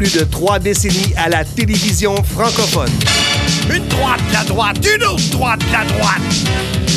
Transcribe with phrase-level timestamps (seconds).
[0.00, 2.88] plus de trois décennies à la télévision francophone.
[3.70, 6.22] Une droite, la droite, une autre droite, la droite.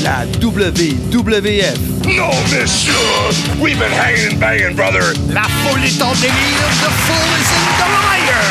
[0.06, 1.78] La WWF.
[2.06, 2.94] No, monsieur!
[3.60, 5.14] We've been hanging and banging, brother.
[5.34, 8.42] La foule est en délire, the fool is in the liar.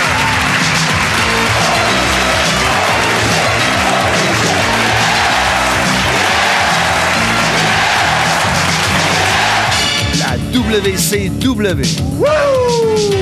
[10.19, 11.87] La WCW.
[12.21, 13.22] Order.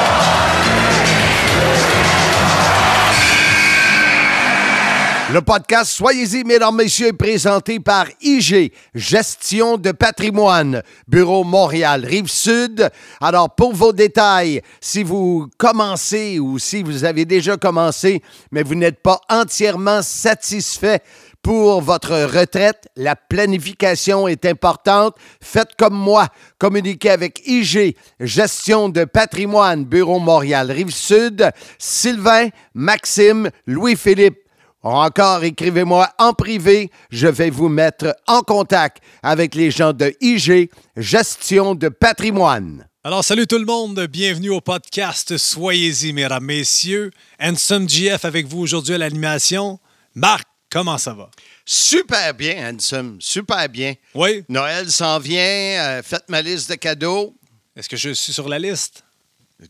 [5.33, 12.89] Le podcast Soyez-y, mesdames, messieurs, est présenté par IG, Gestion de patrimoine, Bureau Montréal, Rive-Sud.
[13.21, 18.75] Alors, pour vos détails, si vous commencez ou si vous avez déjà commencé, mais vous
[18.75, 21.01] n'êtes pas entièrement satisfait
[21.41, 25.15] pour votre retraite, la planification est importante.
[25.41, 26.27] Faites comme moi.
[26.59, 34.40] Communiquez avec IG, Gestion de patrimoine, Bureau Montréal, Rive-Sud, Sylvain, Maxime, Louis-Philippe.
[34.83, 36.89] Encore, écrivez-moi en privé.
[37.11, 42.87] Je vais vous mettre en contact avec les gens de IG, Gestion de patrimoine.
[43.03, 47.11] Alors, salut tout le monde, bienvenue au podcast Soyez-y, mesdames, messieurs.
[47.39, 49.79] Handsome GF avec vous aujourd'hui à l'animation.
[50.15, 51.29] Marc, comment ça va?
[51.63, 53.17] Super bien, Handsome.
[53.19, 53.93] Super bien.
[54.15, 54.43] Oui?
[54.49, 55.39] Noël s'en vient.
[55.43, 57.35] euh, faites ma liste de cadeaux.
[57.75, 59.03] Est-ce que je suis sur la liste?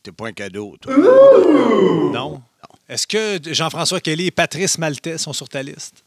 [0.04, 0.94] T'es pas un cadeau, toi.
[0.98, 2.42] Non.
[2.92, 6.04] Est-ce que Jean-François Kelly et Patrice Maltais sont sur ta liste?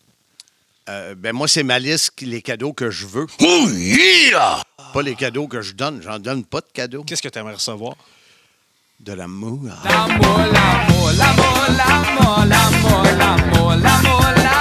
[0.91, 3.27] Euh, ben moi, c'est ma liste, les cadeaux que je veux.
[3.41, 4.63] Oh yeah!
[4.93, 6.03] Pas les cadeaux que je donne.
[6.03, 7.03] J'en donne pas de cadeaux.
[7.03, 7.95] Qu'est-ce que tu aimerais recevoir?
[9.01, 9.61] De l'amour.
[9.83, 14.54] L'amour, l'amour, l'amour, l'amour, l'amour, l'amour, l'amour, l'amour.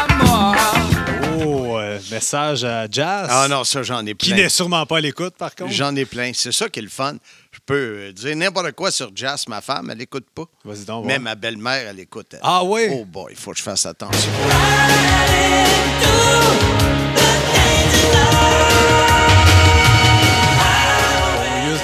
[2.11, 3.27] Message à Jazz.
[3.31, 4.37] Ah non, ça, j'en ai Qui plein.
[4.43, 5.71] n'est sûrement pas à l'écoute, par contre.
[5.71, 6.31] J'en ai plein.
[6.33, 7.15] C'est ça qui est le fun.
[7.51, 7.73] Je peux
[8.09, 9.45] euh, dire n'importe quoi sur Jazz.
[9.47, 10.45] Ma femme, elle écoute pas.
[10.65, 11.05] Vas-y donc.
[11.05, 11.21] Mais voir.
[11.23, 12.27] ma belle-mère, elle écoute.
[12.33, 12.39] elle.
[12.43, 12.87] Ah oui?
[12.91, 14.31] Oh boy, il faut que je fasse attention.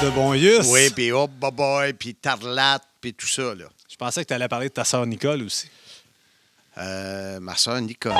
[0.01, 0.65] De bon yus.
[0.67, 3.65] Oui, puis oh boy, boy, puis tarlate, puis tout ça, là.
[3.91, 5.67] Je pensais que tu allais parler de ta sœur Nicole aussi.
[6.77, 8.13] Euh, ma soeur Nicole.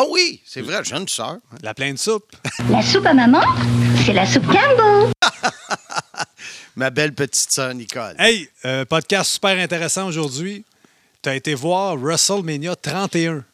[0.00, 0.06] Oui.
[0.06, 1.38] Ah oui, c'est vrai, j'ai une soeur.
[1.62, 2.32] La pleine soupe.
[2.70, 3.42] La soupe à maman,
[4.04, 5.12] c'est la soupe Campbell.
[6.76, 8.14] Ma belle petite soeur Nicole.
[8.18, 10.64] Hey, euh, podcast super intéressant aujourd'hui.
[11.22, 13.44] Tu as été voir WrestleMania 31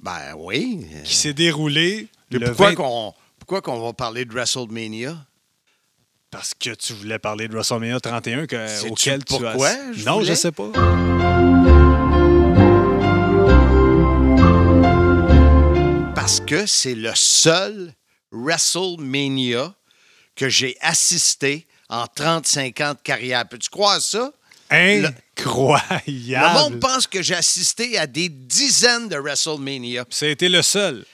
[0.00, 0.86] Ben oui.
[1.04, 5.16] qui s'est déroulé le pourquoi 20 qu'on pourquoi qu'on va parler de WrestleMania?
[6.30, 9.92] Parce que tu voulais parler de WrestleMania 31 que, auquel tu pourquoi as...
[9.92, 10.26] je Non, voulais?
[10.28, 10.70] je sais pas.
[16.24, 17.92] Parce que c'est le seul
[18.32, 19.74] WrestleMania
[20.34, 23.46] que j'ai assisté en 35 ans de carrière.
[23.46, 24.32] Peux-tu croire ça?
[24.70, 25.08] Le
[25.38, 26.58] Incroyable.
[26.60, 30.06] monde pense que j'ai assisté à des dizaines de WrestleMania.
[30.08, 31.04] Ça a été le seul.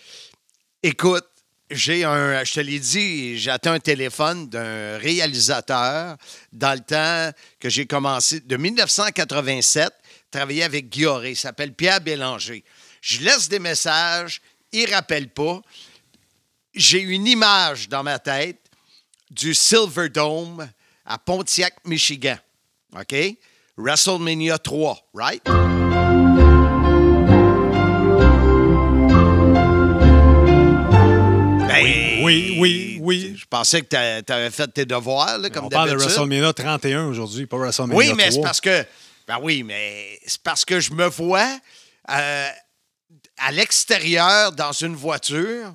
[0.81, 1.27] Écoute,
[1.73, 6.19] j'ai un, je te l'ai dit, j'ai atteint un téléphone d'un réalisateur
[6.53, 9.93] dans le temps que j'ai commencé, de 1987,
[10.31, 11.31] travailler avec Guy Auré.
[11.31, 12.63] Il s'appelle Pierre Bélanger.
[13.01, 15.61] Je laisse des messages, il rappelle pas.
[16.75, 18.59] J'ai une image dans ma tête
[19.31, 20.69] du Silverdome
[21.05, 22.37] à Pontiac, Michigan.
[22.99, 23.15] OK?
[23.77, 25.43] WrestleMania 3, right?
[31.69, 33.35] Ben, Oui, oui, oui.
[33.37, 36.17] Je pensais que tu avais fait tes devoirs, là, comme On parle de d'habitude.
[36.17, 38.45] WrestleMania 31 aujourd'hui, pas WrestleMania Oui, mais c'est 3.
[38.45, 38.85] parce que.
[39.27, 41.47] Ben oui, mais c'est parce que je me vois
[42.11, 42.49] euh,
[43.41, 45.75] à l'extérieur dans une voiture.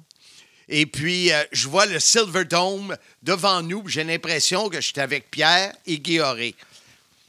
[0.67, 3.88] Et puis, euh, je vois le Silverdome devant nous.
[3.88, 6.56] J'ai l'impression que j'étais avec Pierre et Guilloré.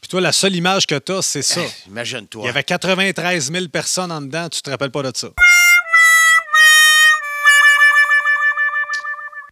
[0.01, 1.61] Puis toi, la seule image que tu as, c'est ça.
[1.63, 2.43] Eh, Imagine-toi.
[2.45, 5.29] Il y avait 93 000 personnes en dedans, tu te rappelles pas de ça?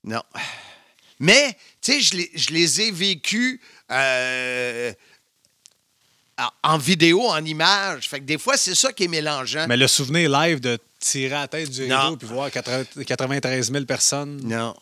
[0.04, 0.22] Non.
[1.19, 3.60] Mais, tu sais, je les, je les ai vécus
[3.90, 4.92] euh,
[6.62, 8.08] en- vidéo, en image.
[8.08, 9.66] Fait que des fois, c'est ça qui est mélangeant.
[9.69, 12.06] Mais le souvenir live de tirer à la tête du Non.
[12.06, 14.75] héros puis voir 80 93 000 personnes, Non.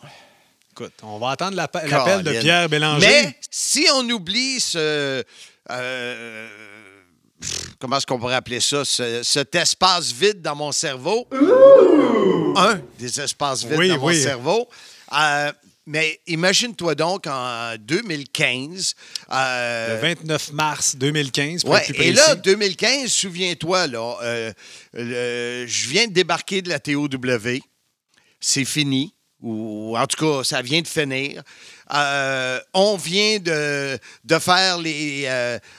[0.72, 2.40] Écoute, on va attendre l'appel de.
[2.40, 3.06] Pierre Bélanger.
[3.06, 5.22] Mais si on oublie ce.
[5.70, 6.48] euh,
[7.78, 8.82] comment est-ce qu'on pourrait appeler ça?
[8.84, 11.28] ce- cet espace vide dans mon cerveau?
[12.56, 14.22] Un des espaces vides Oui, dans mon oui.
[14.22, 14.66] cerveau.
[15.12, 15.52] Euh,
[15.86, 18.94] mais imagine-toi donc en 2015.
[19.32, 24.52] euh, Le 29 mars 2015, pour Ouais, être plus et là, 2015, souviens-toi, là, euh,
[24.94, 27.08] le- je viens de débarquer de la TOW.
[28.40, 29.14] C'est fini.
[29.40, 31.42] Ou en tout cas, ça vient de finir.
[31.92, 35.26] Euh, on vient de, de faire les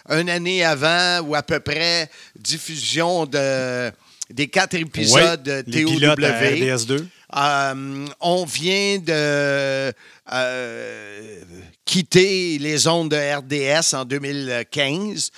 [0.09, 3.89] une année avant ou à peu près diffusion de
[4.29, 5.89] des quatre épisodes de TOW.
[5.91, 7.05] pilotes à RDS2.
[7.35, 9.91] Euh, on vient de
[10.31, 11.41] euh,
[11.85, 15.31] quitter les ondes de RDS en 2015.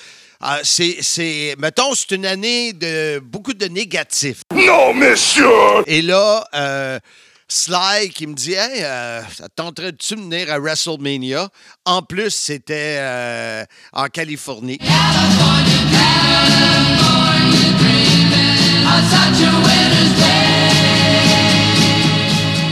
[0.43, 4.41] Euh, c'est, c'est, mettons, c'est une année de beaucoup de négatifs.
[4.53, 5.47] Non, monsieur!
[5.87, 6.99] Et là, euh,
[7.47, 11.49] Sly qui me dit Hey, euh, ça te tenterait-tu de venir à WrestleMania?
[11.85, 14.79] En plus, c'était euh, en Californie.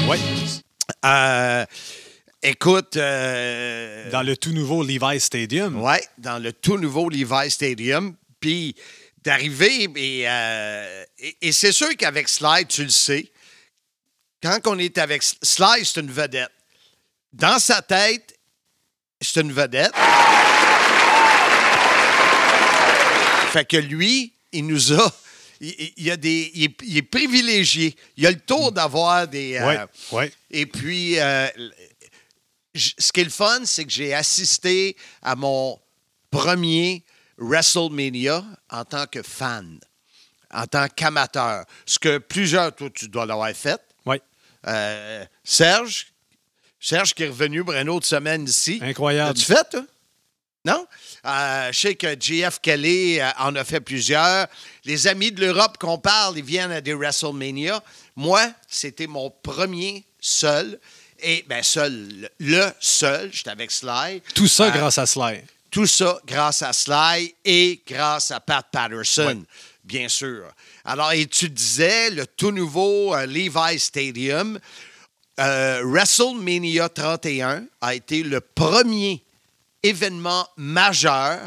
[0.07, 0.17] Oui,
[1.05, 1.65] Euh,
[2.41, 2.97] écoute.
[2.97, 5.81] euh, dans le tout nouveau Levi Stadium.
[5.81, 8.15] Oui, dans le tout nouveau Levi Stadium.
[8.39, 8.75] Puis
[9.23, 13.31] d'arriver, et, euh, et, et c'est sûr qu'avec Sly, tu le sais,
[14.41, 16.51] quand on est avec S- Sly, c'est une vedette.
[17.31, 18.37] Dans sa tête,
[19.21, 19.93] c'est une vedette.
[23.51, 25.13] Fait que lui, il nous a.
[25.65, 27.95] Il, il- a des, il, est, il est privilégié.
[28.17, 29.55] Il a le tour d'avoir des.
[29.55, 29.65] euh,
[30.51, 31.47] et puis, euh,
[32.75, 35.79] ce qui est le fun, c'est que j'ai assisté à mon
[36.31, 37.03] premier
[37.37, 39.79] WrestleMania en tant que fan,
[40.53, 41.65] en tant qu'amateur.
[41.85, 43.79] Ce que plusieurs, toi, tu dois l'avoir fait.
[44.05, 44.17] Oui.
[44.67, 46.07] Euh, Serge,
[46.79, 48.79] Serge qui est revenu pour une autre semaine ici.
[48.81, 49.31] Incroyable.
[49.31, 49.85] As-tu fait, toi?
[50.65, 50.87] Non?
[51.25, 54.47] Euh, je sais que JF Kelly euh, en a fait plusieurs.
[54.85, 57.83] Les amis de l'Europe qu'on parle, ils viennent à des WrestleMania.
[58.15, 60.79] Moi, c'était mon premier seul.
[61.19, 64.21] Et, bien, seul, le- seul, j'étais avec Sly.
[64.35, 65.41] Tout ça Euh, grâce à Sly.
[65.71, 69.43] tout ça grâce à Sly et grâce à Pat Patterson,
[69.83, 70.43] bien sûr.
[70.85, 74.59] Alors, et tu disais, le tout nouveau euh, Levi Stadium,
[75.37, 79.23] WrestleMania 31 a été le premier
[79.83, 81.39] événement majeur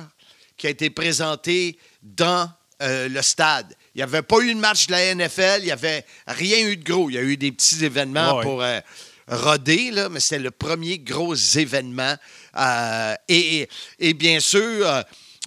[0.57, 2.51] qui a été présenté dans
[2.83, 3.75] euh, le stade.
[3.95, 6.77] Il n'y avait pas eu de match de la NFL, il n'y avait rien eu
[6.77, 7.09] de gros.
[7.11, 8.43] Il y a eu des petits événements Ouais.
[8.43, 8.81] pour euh,
[9.29, 12.15] roder, là, mais c'était le premier gros événement.
[12.59, 13.69] Euh, et, et-
[14.01, 14.87] et bien sûr,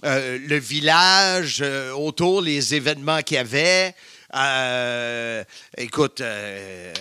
[0.04, 1.62] euh, le village
[1.94, 3.94] autour, les événements qu'il y avait.
[4.34, 5.42] Euh,
[5.76, 6.92] écoute, euh,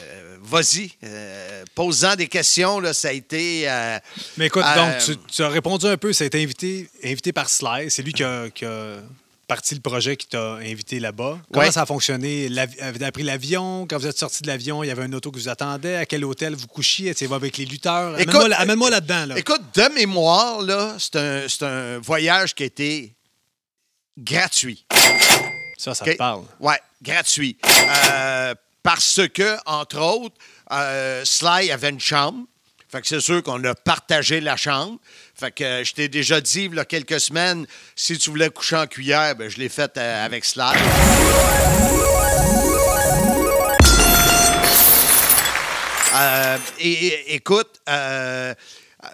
[0.42, 3.70] vas-y, euh, posant des questions, là, ça a été.
[3.70, 4.00] euh,
[4.38, 6.12] Mais écoute, donc, tu, tu as répondu un peu.
[6.14, 7.92] Ça a été invité, invité par Sly.
[7.92, 8.98] C'est lui qui a, qui a
[9.48, 11.40] parti le projet qui t'a invité là-bas.
[11.52, 11.72] Comment Ouais.
[11.72, 12.48] ça a fonctionné?
[12.50, 12.58] Vous
[13.04, 13.86] avez pris l'avion?
[13.90, 15.96] Quand vous êtes sorti de l'avion, il y avait un auto qui vous attendait.
[15.98, 17.10] À quel hôtel vous couchiez?
[17.12, 18.20] Étiez-vous avec les lutteurs?
[18.20, 19.26] Écoute, Amène-moi là- Amène-moi là-dedans.
[19.28, 19.38] Là.
[19.40, 23.16] Écoute, de mémoire, là, c'est un, c'est un voyage qui a été
[24.18, 24.86] gratuit.
[25.80, 26.44] Ça, ça te parle.
[26.60, 27.58] Oui, gratuit.
[28.12, 28.54] Euh,
[28.84, 30.36] parce que, entre autres,
[30.74, 32.46] euh, Sly avait une chambre.
[32.92, 34.98] Fait que c'est sûr qu'on a partagé la chambre.
[35.40, 38.50] Fait que euh, je t'ai déjà dit, il y a quelques semaines, si tu voulais
[38.50, 40.74] coucher en cuillère, ben, je l'ai fait euh, avec Sly.
[46.16, 47.80] Euh, et, et- écoute,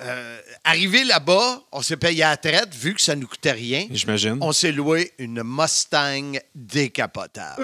[0.01, 3.27] euh, euh, arrivé là-bas, on s'est payé à la traite, vu que ça ne nous
[3.27, 3.87] coûtait rien.
[3.91, 4.37] J'imagine.
[4.41, 7.63] On s'est loué une Mustang décapotable.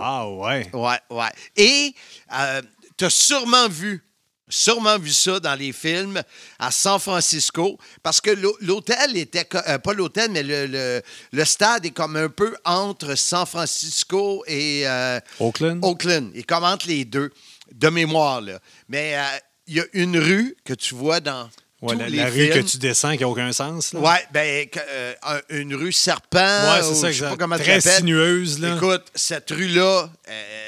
[0.00, 0.70] Ah, ouais.
[0.72, 1.30] Ouais, ouais.
[1.56, 1.94] Et
[2.96, 4.02] tu as sûrement vu,
[4.48, 6.22] sûrement vu ça dans les films
[6.58, 11.02] à San Francisco, parce que l'hô- l'hôtel était, euh, pas l'hôtel, mais le, le-
[11.32, 15.80] le stade est comme un peu entre San Francisco et euh, Oakland?
[15.84, 16.30] Oakland.
[16.34, 17.30] Il est comme entre les deux,
[17.72, 18.58] de mémoire, là.
[18.88, 19.22] Mais euh,
[19.68, 21.48] il y a une rue que tu vois dans
[21.80, 23.92] Ouais, tous la, les la rue que tu descends qui n'a aucun sens.
[23.92, 24.00] Là.
[24.00, 26.38] Ouais, ben, euh, un- une rue serpent.
[26.40, 27.36] Ouais, c'est ou ça, je sais pas exact.
[27.38, 28.58] comment tu Très sinueuse.
[28.58, 28.74] Là.
[28.74, 30.67] Écoute, cette rue-là, euh,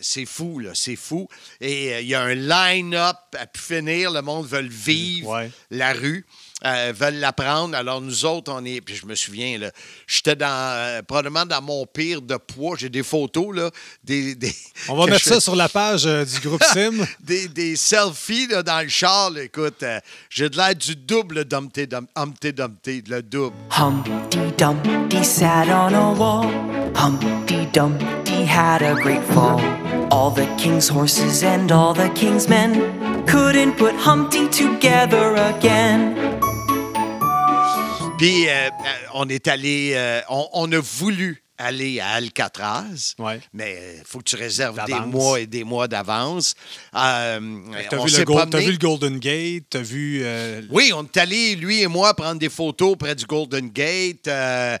[0.00, 1.28] c'est fou, là, c'est fou.
[1.60, 4.10] Et euh, il y a un line-up à pu finir.
[4.10, 5.50] Le monde veut vivre Ouais.
[5.70, 6.24] la rue,
[6.64, 7.76] euh, veulent la prendre.
[7.76, 8.80] Alors nous autres, on est.
[8.80, 9.70] Puis je me souviens, là,
[10.06, 12.76] j'étais dans euh, probablement dans mon pire de poids.
[12.78, 13.70] J'ai des photos, là,
[14.04, 14.34] des.
[14.34, 14.54] des-
[14.88, 17.04] On va mettre je- ça sur la page euh, du groupe Sim.
[17.20, 19.30] des, des selfies là, dans le char.
[19.30, 19.42] là.
[19.42, 20.00] Écoute, euh,
[20.30, 23.56] j'ai de l'air du double d'Humpty Dum- Humpty Dumpty, le double.
[23.70, 26.46] Humpty Dumpty sat on a wall.
[26.94, 29.60] Humpty Dumpty had a great fall.
[30.10, 32.72] All the king's horses and all the king's men
[33.26, 36.14] couldn't put Humpty together again.
[38.18, 38.70] Puis, euh, euh,
[39.14, 43.40] on est allé, euh, on, on a voulu aller à Alcatraz, Ouais.
[43.52, 46.54] mais il faut que tu réserves des mois et des mois d'avance.
[46.94, 47.40] Euh,
[47.90, 48.50] T'as on vu, s'est le Gold- promené.
[48.52, 50.20] t'as vu le Golden Gate, t'as vu.
[50.22, 54.28] euh, Oui, on est allé, lui et moi, prendre des photos près du Golden Gate.
[54.28, 54.78] Euh,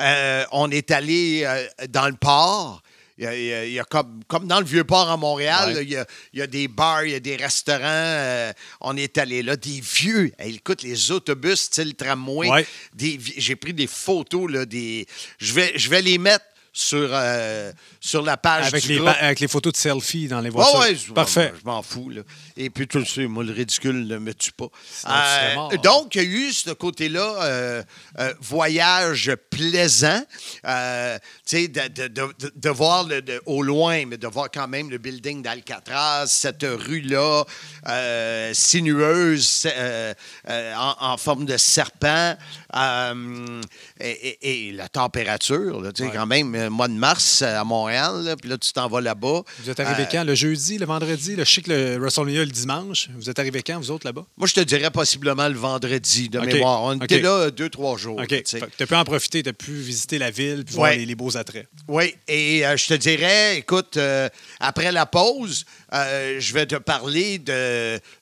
[0.00, 2.82] euh, on est allé euh, dans le port.
[3.18, 5.10] Il y a, il y a- il y a comme, comme dans le vieux port
[5.10, 5.74] à Montréal, Ouais.
[5.74, 7.80] là, il, y a, il y a des bars, il y a des restaurants.
[7.82, 10.30] euh, on est allé là, des vieux.
[10.38, 12.48] Hey, écoute, les autobus, style tramway.
[12.48, 12.66] Ouais.
[12.96, 14.50] J'ai pris des photos.
[14.50, 15.06] Là, des,
[15.38, 19.08] je, vais, je vais les mettre sur, euh, sur la page avec, du les, groupe.
[19.20, 20.78] avec les photos de selfie dans les Ouais, voitures.
[20.80, 21.52] ouais, je- Parfait.
[21.58, 22.08] Je m'en fous.
[22.10, 22.22] Là.
[22.56, 24.68] Et puis, tu le moi, le ridicule ne me tue pas.
[24.90, 25.72] Serais mort.
[25.82, 27.82] donc, il y a eu ce côté-là, euh,
[28.18, 30.22] euh, voyage plaisant.
[30.66, 34.68] Euh, tu sais, de, de- de- de- voir le- au loin, mais de voir quand
[34.68, 37.44] même le building d'Alcatraz, cette rue-là,
[37.88, 40.14] euh, sinueuse, euh,
[40.48, 42.36] euh, en, en forme de serpent.
[42.76, 43.60] euh,
[44.00, 46.14] et, et- et la température, tu sais, Ouais.
[46.14, 49.42] quand même, euh, mois de mars à Montréal, là, puis là, tu t'en vas là-bas.
[49.60, 50.24] Vous êtes arrivé Euh, quand?
[50.24, 51.36] Le jeudi, le vendredi?
[51.36, 53.08] Le, je sais que le WrestleMania le dimanche.
[53.16, 54.24] Vous êtes arrivé quand, vous autres, là-bas?
[54.36, 56.46] Moi, je te dirais possiblement le vendredi, de OK.
[56.46, 56.82] mémoire.
[56.82, 57.22] On était OK.
[57.22, 58.18] là deux, trois jours.
[58.18, 58.28] OK.
[58.28, 58.60] tu sais.
[58.76, 60.96] Tu as pu en profiter, tu as pu visiter la ville puis voir Ouais.
[60.96, 61.68] les, les beaux attraits.
[61.88, 64.28] Oui, et euh, je te dirais, écoute, euh,
[64.60, 67.52] après la pause, euh, je vais te parler de.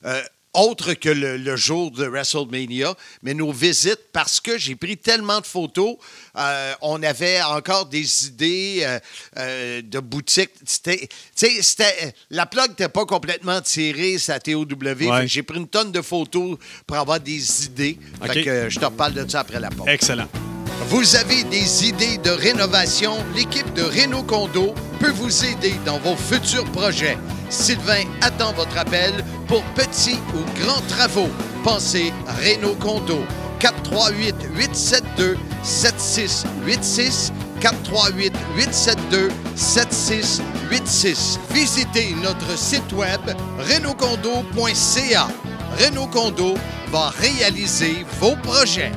[0.05, 0.21] euh,
[0.57, 5.39] autre que le, le jour de WrestleMania, mais nos visites, parce que j'ai pris tellement
[5.39, 5.95] de photos,
[6.37, 8.99] euh, on avait encore des idées euh,
[9.37, 10.51] euh, de boutiques.
[10.65, 14.65] C'était, tu sais, c'était- la plug n'était pas complètement tirée, sa TOW.
[14.65, 15.27] Ouais.
[15.27, 17.97] J'ai pris une tonne de photos pour avoir des idées.
[18.25, 19.87] Fait que je te reparle de ça après la pause.
[19.87, 20.27] Excellent.
[20.89, 23.13] Vous avez des idées de rénovation?
[23.35, 27.17] L'équipe de Renault Condo peut vous aider dans vos futurs projets.
[27.49, 29.13] Sylvain attend votre appel
[29.47, 31.29] pour petits ou grands travaux.
[31.63, 33.19] Pensez Renault Condo.
[33.59, 41.39] 438 872 7686 438 872 7686.
[41.51, 43.21] Visitez notre site web
[43.59, 45.27] renaultcondo.ca.
[45.79, 46.55] Renault Condo
[46.91, 48.91] va réaliser vos projets.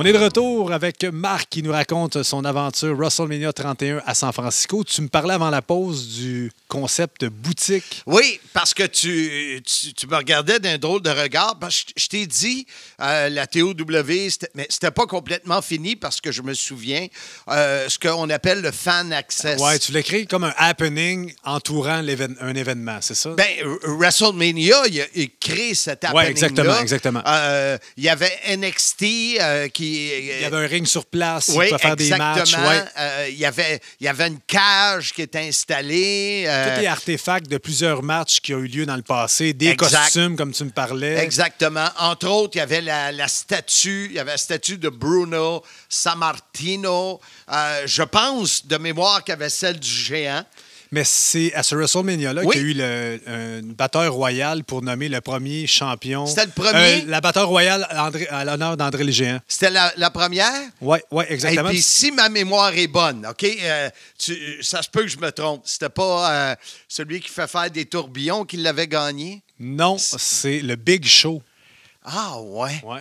[0.00, 4.32] On est de retour avec Marc qui nous raconte son aventure WrestleMania 31 à San
[4.32, 4.84] Francisco.
[4.84, 8.04] Tu me parlais avant la pause du concept boutique.
[8.06, 11.58] Oui, parce que tu, tu, tu me regardais d'un drôle de regard.
[11.58, 12.64] Parce que je, je t'ai dit,
[13.00, 13.74] euh, la TOW,
[14.54, 17.08] mais c'était pas complètement fini parce que je me souviens
[17.48, 19.60] euh, ce qu'on appelle le fan access.
[19.60, 23.30] Ouais, tu l'as créé comme un happening entourant l'évén- un événement, c'est ça?
[23.30, 27.22] Ben, R- WrestleMania, il a, il a créé cet happening exactement, exactement.
[27.26, 29.04] Euh, il y avait NXT
[29.40, 30.08] euh, qui...
[30.08, 32.54] Il y avait un ring sur place, oui, il faire des matchs.
[32.54, 32.84] ouais.
[32.98, 36.44] Euh, il, y avait, il y avait une cage qui était installée.
[36.46, 39.68] euh, Tous les artefacts de plusieurs matchs qui ont eu lieu dans le passé, des
[39.68, 40.02] Exact.
[40.02, 41.16] costumes, comme tu me parlais.
[41.18, 41.88] Exactement.
[41.98, 45.62] Entre autres, il y avait la, la statue, il y avait la statue de Bruno
[45.88, 47.20] Sammartino.
[47.52, 50.44] Euh, je pense, de mémoire, qu'il y avait celle du géant.
[50.90, 52.54] Mais c'est à ce WrestleMania-là Oui.
[52.56, 56.24] qu'il y a eu le, une bataille royale pour nommer le premier champion.
[56.26, 57.02] C'était le premier?
[57.02, 59.38] Euh, la bataille royale André- à l'honneur d'André le Géant.
[59.46, 60.50] C'était la, la première?
[60.80, 61.68] Oui, ouais, Et exactement.
[61.68, 65.30] puis, si ma mémoire est bonne, OK, euh, tu- ça se peut que je me
[65.30, 65.60] trompe.
[65.66, 66.54] C'était pas euh,
[66.88, 69.42] celui qui fait faire des tourbillons qui l'avait gagné?
[69.60, 71.42] non, c'est le Big Show.
[72.04, 72.80] Ah, ouais.
[72.84, 73.00] Ouais.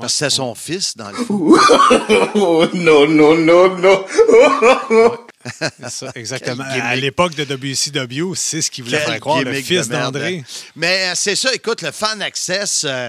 [0.00, 1.54] Parce que c'était son fils, dans le fond.
[2.34, 4.06] Oh, no, no, no, no.
[4.08, 5.25] C'est
[5.88, 6.64] ça, exactement.
[6.66, 10.38] À l'époque de WCW, c'est ce qu'il voulait Quel faire croire, le fils d'André.
[10.38, 10.70] hein.
[10.76, 13.08] Mais euh, c'est ça, écoute, le fan access, euh,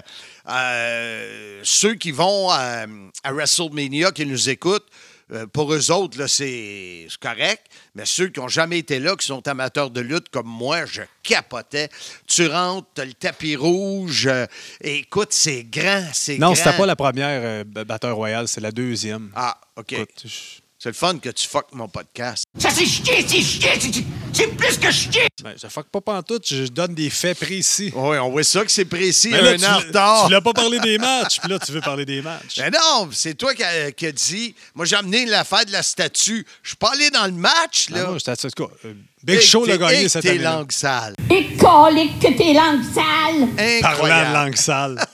[0.49, 2.85] euh, ceux qui vont à,
[3.23, 4.87] à WrestleMania, qui nous écoutent,
[5.33, 7.65] euh, pour eux autres, c'est correct.
[7.95, 11.01] Mais ceux qui n'ont jamais été là, qui sont amateurs de lutte comme moi, je
[11.21, 11.89] capotais.
[12.27, 14.27] Tu rentres, tu as le tapis rouge.
[14.27, 14.45] euh,
[14.81, 16.55] et écoute, c'est grand, c'est Non, grand.
[16.55, 19.29] c'était pas la première euh, bataille royale, c'est la deuxième.
[19.35, 19.91] Ah, OK.
[19.93, 22.43] Écoute, je- C'est le fun que tu fuck mon podcast.
[22.59, 25.27] Ça c'est chier, c'est chier, c'est- c'est plus que chier.
[25.43, 27.91] ben, je fuck pas pantoute, je donne des faits précis.
[27.95, 30.17] Oui, on voit ça que c'est précis, Mais là, un tu an retard.
[30.19, 32.57] Tu voulais pas parler des matchs, puis là, tu veux parler des matchs.
[32.59, 34.53] Ben non, c'est toi qui a, qui a dit.
[34.75, 36.45] Moi, j'ai amené l'affaire de la statue.
[36.61, 38.03] Je suis pas allé dans le match, Ah là.
[38.03, 38.33] non, ça.
[38.33, 38.93] En tout cas, euh,
[39.23, 40.39] Big Et Show t'es- l'a gagné et cette tes année.
[40.43, 41.15] langues sales.
[41.31, 43.81] Et colique que tes langues sales.
[43.81, 44.29] Parlant Incroyable.
[44.29, 45.07] de langue sale.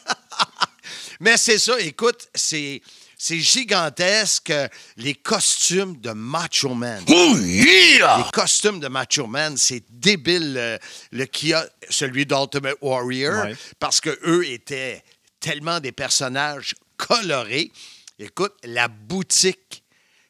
[1.22, 2.82] Mais c'est ça, écoute, c'est.
[3.25, 7.01] C'est gigantesque, euh, les costumes de Macho Man.
[7.08, 8.18] Oh, yeah!
[8.18, 10.77] Les costumes de Macho Man, c'est débile,
[11.13, 13.56] le a, celui d'Ultimate Warrior, Ouais.
[13.80, 15.01] parce que eux étaient
[15.39, 17.72] tellement des personnages colorés.
[18.20, 19.84] Écoute, la boutique,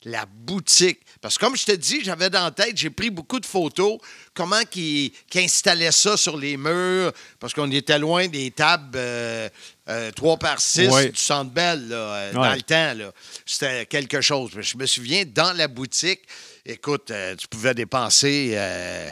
[0.04, 1.00] la boutique.
[1.20, 3.98] Parce que comme je te dis, j'avais dans la tête, j'ai pris beaucoup de photos,
[4.34, 9.50] comment qu'ils qu'ils installaient ça sur les murs, parce qu'on était loin des tables euh,
[9.90, 11.10] euh, 3 par 6 Ouais.
[11.10, 12.94] du Centre Bell, là, euh, dans le temps.
[12.94, 13.12] là.
[13.46, 14.52] C'était quelque chose.
[14.60, 16.22] Je me souviens, dans la boutique,
[16.66, 19.10] écoute, euh, tu pouvais dépenser euh,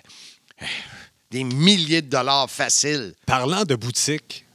[1.29, 3.13] des milliers de dollars faciles.
[3.25, 4.45] Parlant de boutique,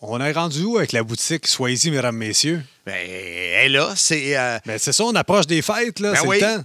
[0.00, 2.62] on est rendu où avec la boutique Soyez-y, mesdames, messieurs?
[2.86, 4.34] Ben, elle est là, c'est...
[4.66, 6.64] Ben, c'est ça, on approche des fêtes, là, Ben c'est oui, le temps.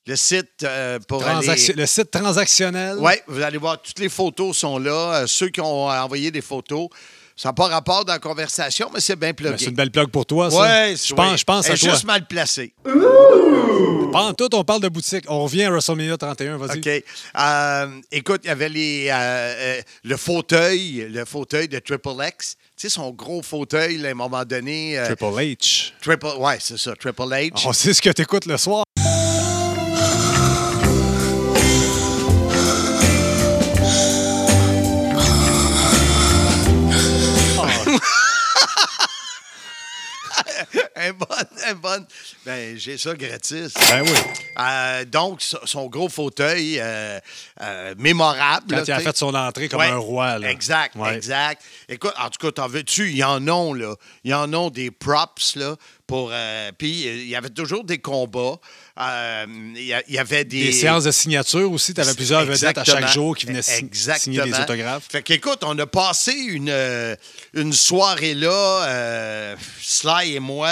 [0.06, 1.82] Le site euh, pour Transaction- aller...
[1.82, 2.98] Le site transactionnel.
[3.00, 5.22] Oui, vous allez voir, toutes les photos sont là.
[5.22, 6.90] Euh, ceux qui ont envoyé des photos,
[7.38, 9.56] ça n'a pas rapport dans la conversation, mais c'est bien Ben, plugué.
[9.58, 10.60] c'est une belle plug pour toi, ça.
[10.60, 11.90] Ouais, je pense, je pense à toi.
[11.90, 12.74] juste mal placé.
[14.12, 15.26] Pas en tout, on parle de boutique.
[15.28, 16.78] On revient à WrestleMania 31, vas-y.
[16.80, 17.04] OK.
[17.40, 19.08] Euh, écoute, il y avait les,
[20.04, 22.58] le fauteuil, le fauteuil de Triple X.
[22.76, 25.00] Tu sais, son gros fauteuil, là, à un moment donné.
[25.00, 25.92] euh, Triple H.
[26.02, 27.52] Triple, ouais, c'est ça, Triple H.
[27.66, 28.84] On sait ce que t'écoutes le soir.
[41.14, 42.06] Est bonne, elle est bonne.
[42.46, 43.74] Ben, j'ai ça gratis.
[43.90, 44.10] Ben oui.
[44.60, 47.20] Euh, donc, so- son gros fauteuil euh,
[47.62, 48.66] euh, mémorable.
[48.70, 49.04] Quand là, il a t'sais.
[49.06, 50.40] fait son entrée comme Ouais, un roi.
[50.40, 50.50] Là.
[50.52, 51.16] Exact, Ouais.
[51.16, 51.62] exact.
[51.90, 53.10] Écoute, en tout cas, t'en veux-tu?
[53.10, 53.96] Il y en a, là.
[54.24, 56.30] Il y en a des props, là, pour...
[56.32, 58.60] euh, Puis, il y avait toujours des combats.
[59.00, 59.46] Euh,
[59.76, 60.66] Il y, avait des...
[60.66, 61.94] Des séances de signature aussi.
[61.94, 65.06] Tu avais plusieurs vedettes à chaque jour qui venaient si- signer des autographes.
[65.10, 67.16] Fait qu'écoute, on a passé une, euh,
[67.54, 70.70] une soirée là, euh, Sly et moi,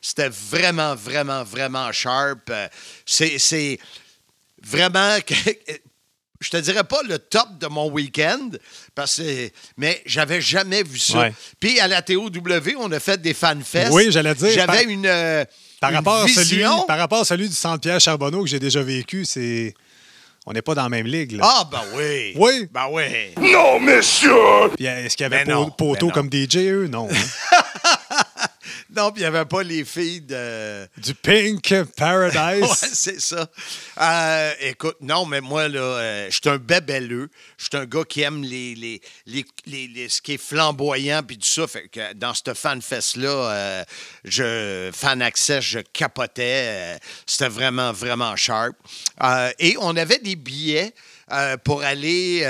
[0.00, 2.50] c'était vraiment, vraiment, vraiment sharp.
[3.06, 3.78] C'est
[4.62, 5.18] vraiment...
[6.40, 8.50] Je te dirais pas le top de mon week-end,
[8.94, 11.18] parce que, mais j'avais jamais vu ça.
[11.18, 11.32] Ouais.
[11.58, 12.30] Puis à la TOW,
[12.78, 13.90] on a fait des fanfests.
[13.92, 15.44] Oui, j'allais dire, J'avais par- une, euh,
[15.80, 16.82] Par une rapport, à celui, vision.
[16.86, 19.74] par rapport à celui du Centre-Pierre Charbonneau que j'ai déjà vécu, c'est.
[20.46, 21.32] On n'est pas dans la même ligue.
[21.32, 21.42] Là.
[21.44, 22.32] Ah, ben oui.
[22.36, 22.68] Oui.
[22.72, 23.02] Ben oui.
[23.52, 24.32] Non, monsieur!
[24.76, 26.86] Puis, Est-ce qu'il y avait Ben Po- non, Poteau ben comme DJ, eux?
[26.88, 27.06] Non.
[27.10, 27.58] hein.
[28.98, 30.88] Non, puis il n'y avait pas les filles de.
[30.96, 32.62] du Pink Paradise.
[32.68, 33.46] Ouais, c'est ça.
[34.00, 37.28] Euh, écoute, non, mais moi, là, euh, je suis un bébelleux.
[37.56, 41.22] Je suis un gars qui aime les, les, les, les- les- ce qui est flamboyant
[41.22, 41.68] puis tout ça.
[41.68, 43.84] Fait que dans ce fanfest-là, euh,
[44.24, 46.98] je, fan access, je capotais.
[47.24, 48.74] C'était vraiment, vraiment sharp.
[49.60, 50.92] Et on avait des billets
[51.64, 52.42] pour aller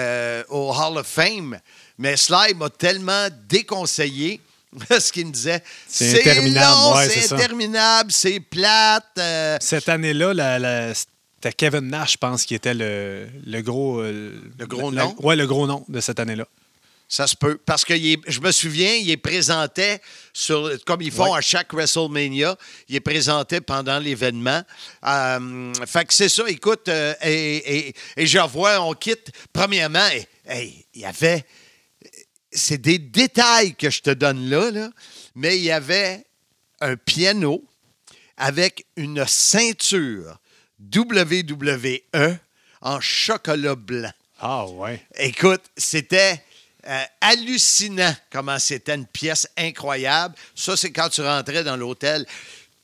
[0.48, 1.60] au Hall of Fame.
[1.98, 4.40] Mais Sly m'a tellement déconseillé.
[5.00, 9.04] Ce qu'il me disait, C'est interminable, ouais, c'est interminable, c'est plate.
[9.18, 14.00] euh, Cette année-là, la- la- c'était Kevin Nash, je pense, qui était le, le gros.
[14.00, 15.16] euh, Le gros la- nom?
[15.20, 16.46] ouais, le gros nom de cette année-là.
[17.10, 17.58] Ça se peut.
[17.64, 19.96] Parce que est- je me souviens, il est présenté
[20.34, 21.38] sur, comme ils font Ouais.
[21.38, 22.54] à chaque WrestleMania,
[22.88, 24.60] il est présenté pendant l'événement.
[25.06, 29.30] Euh, fait que c'est ça, écoute, euh, et, et, et je vois, on quitte.
[29.54, 30.06] Premièrement,
[30.46, 31.46] hey, il y avait.
[32.50, 34.90] C'est des détails que je te donne là, là,
[35.34, 36.24] mais il y avait
[36.80, 37.64] un piano
[38.36, 40.38] avec une ceinture
[40.94, 42.00] WWE
[42.80, 44.12] en chocolat blanc.
[44.40, 45.04] Ah, ouais.
[45.16, 46.42] Écoute, c'était
[46.86, 50.34] euh, hallucinant comment c'était une pièce incroyable.
[50.54, 52.24] Ça, c'est quand tu rentrais dans l'hôtel.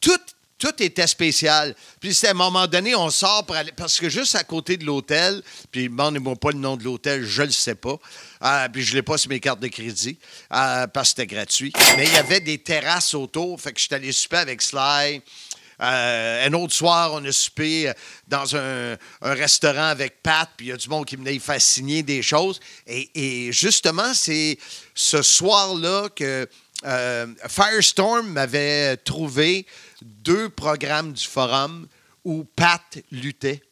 [0.01, 0.21] Tout,
[0.65, 1.75] tout était spécial.
[2.01, 3.73] Puis c'est à un moment donné, on sort pour aller.
[3.77, 7.43] Parce que juste à côté de l'hôtel, puis demandez-moi pas le nom de l'hôtel, je
[7.43, 7.99] le sais pas.
[8.43, 10.17] Euh, puis je l'ai pas sur mes cartes de crédit
[10.53, 11.71] euh, parce que c'était gratuit.
[11.99, 13.61] Mais il y avait des terrasses autour.
[13.61, 15.21] Fait que je suis allé souper avec Sly.
[15.83, 17.93] Euh, un autre soir, on a soupé
[18.27, 21.61] dans un, restaurant avec Pat, puis il y a du monde qui venait y faire
[21.61, 22.59] signer des choses.
[22.87, 24.57] Et, justement, c'est
[24.95, 26.49] ce soir-là que
[27.49, 29.67] Firestorm m'avait trouvé
[30.05, 31.87] deux programmes du forum
[32.25, 33.63] où Pat luttait.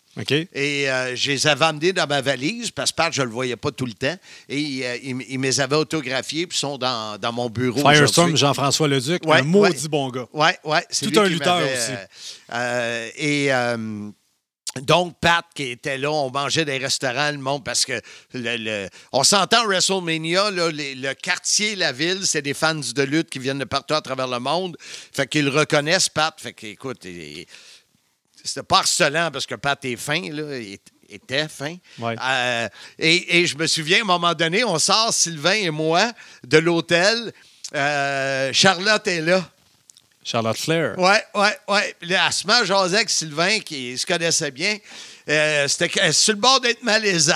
[0.52, 3.32] Et euh, je les avais amenés dans ma valise parce que Pat, je ne le
[3.32, 4.14] voyais pas tout le temps.
[4.46, 7.78] Et euh, il, il me les avait autographiés puis sont dans, dans mon bureau.
[7.80, 8.36] Firestorm.
[8.36, 9.88] Jean-François Leduc, Ouais, un maudit ouais.
[9.88, 10.26] bon gars.
[10.34, 10.78] Oui, oui.
[10.90, 11.92] C'est Tout lui un lutteur aussi.
[12.52, 13.48] euh, et
[14.80, 18.00] donc, Pat qui était là, on mangeait des restaurants, le monde, parce que
[18.32, 23.02] le, le- on s'entend WrestleMania, là, les- le quartier, la ville, c'est des fans de
[23.02, 24.76] lutte qui viennent de partout à travers le monde.
[24.80, 26.34] Fait qu'ils reconnaissent, Pat.
[26.40, 27.06] Fait qu'écoute,
[28.44, 30.56] c'était pas harcelant parce que Pat est fin, là.
[30.58, 30.78] Il
[31.10, 31.76] était fin.
[31.98, 32.16] Ouais.
[32.22, 36.10] Euh, et, et je me souviens, à un moment donné, on sort, Sylvain et moi,
[36.44, 37.30] de l'hôtel.
[37.74, 39.46] Euh, Charlotte est là.
[40.24, 40.98] Charlotte Flair.
[40.98, 41.96] Ouais, ouais, ouais.
[42.02, 42.52] Là, elle se met
[42.94, 44.76] avec Sylvain, qui se connaissait bien.
[45.28, 47.34] Euh, C'était sur le bord d'être malaisant.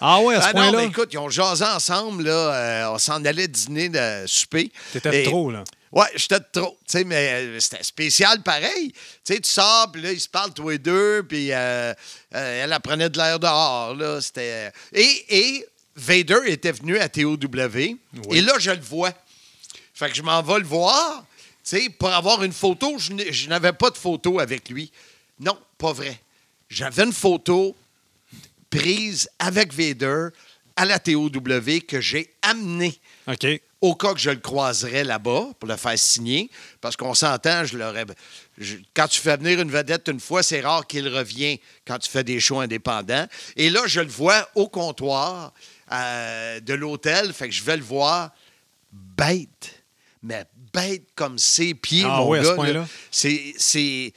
[0.00, 0.78] Ah ouais, à ce point-là?
[0.78, 2.24] mais écoute, ils ont jasé ensemble.
[2.24, 4.70] Là, Euh, on s'en allait dîner, de souper.
[4.92, 5.64] T'étais Et- trop, là.
[5.92, 6.78] Ouais, j'étais de trop.
[6.88, 8.92] Tu sais, mais euh, c'était spécial pareil.
[8.92, 11.92] Tu sais, tu sors, puis là, ils se parlent tous les deux, puis euh,
[12.30, 14.18] elle apprenait de l'air dehors, là.
[14.22, 14.72] C'était...
[14.94, 17.36] Et, et Vader était venu à TOW,
[18.30, 19.12] et là, je le vois.
[19.92, 21.24] Fait que je m'en vais le voir,
[21.62, 22.96] sais, pour avoir une photo.
[22.98, 24.90] Je n'avais pas de photo avec lui.
[25.40, 26.20] Non, pas vrai.
[26.68, 27.74] J'avais une photo
[28.70, 30.28] prise avec Vader
[30.76, 31.28] à la TOW
[31.86, 32.98] que j'ai amenée
[33.28, 33.46] OK.
[33.82, 37.76] au cas que je le croiserais là-bas pour le faire signer, parce qu'on s'entend, je
[37.76, 38.06] l'aurais.
[38.56, 42.10] je- quand tu fais venir une vedette une fois, c'est rare qu'il revient quand tu
[42.10, 43.26] fais des shows indépendants.
[43.56, 45.52] Et là, je le vois au comptoir
[45.92, 48.30] euh, de l'hôtel, fait que je vais le voir
[48.90, 49.81] bête,
[50.22, 52.86] mais bête comme ses pieds, Ah mon oui, à gars.
[53.10, 54.12] C'est, c'est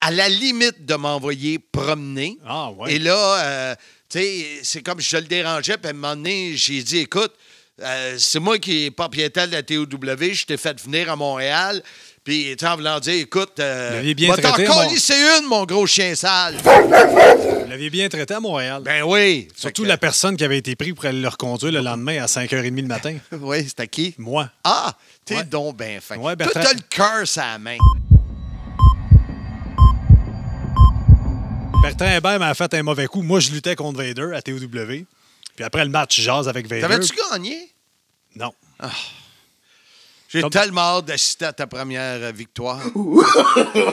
[0.00, 2.38] à la limite de m'envoyer promener.
[2.46, 2.70] Ah.
[2.86, 3.74] Et là, euh,
[4.08, 7.32] tu sais, c'est comme je le dérangeais, puis à un moment donné, j'ai dit, écoute,
[7.82, 11.82] euh, c'est moi qui est propriétaire de la TOW, je t'ai fait venir à Montréal,
[12.26, 15.14] puis tu sais, en voulant dire, écoute, euh, Vous bien va t'en traité, mon- colisser
[15.14, 16.56] une, mon gros chien sale.
[16.62, 18.82] Vous l'aviez bien traité à Montréal.
[18.84, 19.46] Ben oui.
[19.56, 22.26] Surtout Fait la personne qui avait été prise pour aller le reconduire le lendemain à
[22.26, 23.16] 5h30 le matin.
[23.40, 24.14] Oui, c'était qui?
[24.18, 24.50] Moi.
[24.64, 24.92] Ah,
[25.24, 25.44] t'es Ouais.
[25.44, 26.16] donc ben fin.
[26.16, 26.60] Ouais, Toi, Bertrand.
[26.62, 27.76] t'as le cœur sur la main.
[31.82, 33.22] Bertrand Hébert m'a fait un mauvais coup.
[33.22, 34.56] Moi, je luttais contre Vader à TOW.
[35.54, 36.82] Puis après le match, je jase avec Vader.
[36.82, 37.70] T'avais-tu gagné?
[38.34, 38.52] Non.
[40.28, 42.80] J'ai Comme- tellement hâte d'assister à ta première euh, victoire.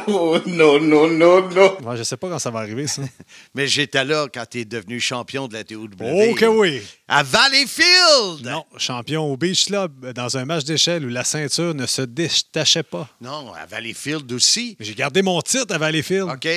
[0.08, 1.82] Oh, no, no, no, no.
[1.82, 3.02] Ouais, je sais pas quand ça va arriver, ça.
[3.56, 5.88] Mais j'étais là quand t'es devenu champion de la TOW.
[6.02, 6.82] oh que oui!
[7.08, 8.44] À Valleyfield!
[8.44, 12.84] Non, champion au Beach Club dans un match d'échelle où la ceinture ne se détachait
[12.84, 13.08] pas.
[13.22, 14.76] Non, à Valleyfield aussi.
[14.80, 16.30] J'ai gardé mon titre à Valleyfield.
[16.30, 16.48] OK.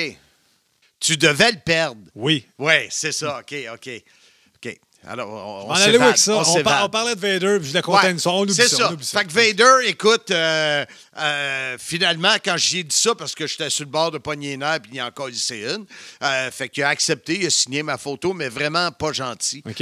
[0.99, 2.01] Tu devais le perdre.
[2.15, 2.47] Oui.
[2.59, 3.41] Oui, c'est ça.
[3.41, 3.91] OK, OK.
[5.07, 6.33] Alors, on, allait avec ça?
[6.33, 6.79] on On, par- s'évade.
[6.85, 8.77] on parlait de Vader, puis je l'ai conté Ouais, une oublie c'est ça.
[8.77, 8.97] ça.
[9.01, 9.19] ça.
[9.21, 10.85] Fait que Vader, écoute, euh,
[11.19, 14.93] euh, finalement, quand j'ai dit ça, parce que j'étais sur le bord de pogner puis
[14.95, 15.85] il en collissait une,
[16.23, 19.63] euh, fait qu'il a accepté, il a signé ma photo, mais vraiment pas gentil.
[19.67, 19.81] OK.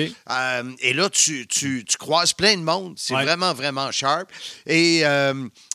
[0.80, 2.94] Et là, tu, tu, tu croises plein de monde.
[2.98, 3.22] C'est Ouais.
[3.24, 4.28] vraiment, vraiment sharp.
[4.66, 5.02] Et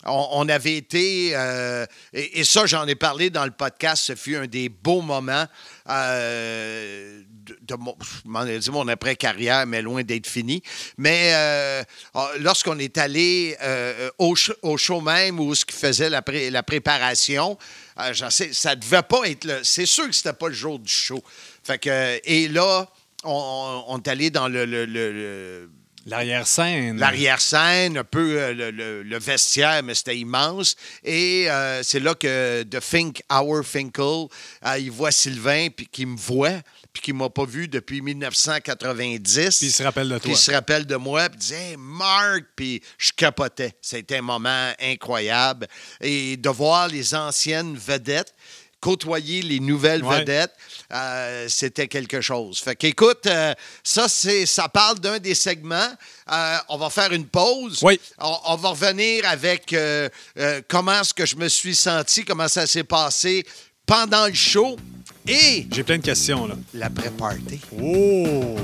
[0.05, 4.47] on, avait été, euh, et, ça, j'en ai parlé dans le podcast, ce fut un
[4.47, 5.45] des beaux moments
[5.89, 7.21] euh,
[7.61, 10.63] de, mon, mon après-carrière, mais loin d'être fini.
[10.97, 11.83] Mais euh,
[12.39, 13.57] lorsqu'on est allé
[14.17, 17.57] au, sh- au show même où ce qui faisait la, pré- la préparation,
[18.29, 19.59] sais, ça devait pas être le.
[19.63, 21.21] C'est sûr que c'était pas le jour du show.
[21.63, 22.87] Fait que, et là,
[23.25, 25.69] on, est allé dans le
[26.05, 26.97] L'arrière-scène.
[26.97, 30.75] l'arrière-scène, un peu euh, le, le- le vestiaire, mais c'était immense.
[31.03, 34.27] Et euh, c'est là que The Fink, Our Finkel,
[34.65, 36.61] euh, il voit Sylvain, puis qu'il me voit,
[36.93, 39.57] puis qu'il m'a pas vu depuis 1990.
[39.57, 40.31] Puis il se rappelle de Puis toi.
[40.31, 43.73] il se rappelle de moi, puis il disait Hey, Marc, puis je capotais.
[43.81, 45.67] C'était un moment incroyable.
[46.01, 48.33] Et de voir les anciennes vedettes
[48.79, 50.19] côtoyer les nouvelles Ouais.
[50.19, 50.53] vedettes,
[50.93, 52.59] euh, c'était quelque chose.
[52.59, 55.91] Fait qu'écoute, euh, ça, c'est, ça parle d'un des segments.
[56.31, 57.79] Euh, on va faire une pause.
[57.81, 57.99] Oui.
[58.19, 59.75] On, on va revenir avec
[60.67, 63.45] comment est-ce que je me suis senti, comment ça s'est passé
[63.85, 64.77] pendant le show
[65.29, 66.55] et J'ai plein de questions, là.
[66.73, 67.59] l'après-party.
[67.81, 68.55] Oh!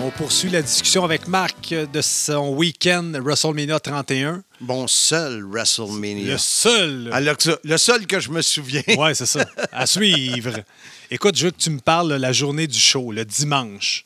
[0.00, 4.42] On poursuit la discussion avec Marc de son week-end WrestleMania 31.
[4.60, 6.32] Mon seul WrestleMania.
[6.32, 7.10] Le seul.
[7.12, 8.82] Alors que ça- le seul que je me souviens.
[8.96, 9.44] Ouais, c'est ça.
[9.72, 10.52] À suivre.
[11.10, 14.04] Écoute, je veux que tu me parles de la journée du show, le dimanche.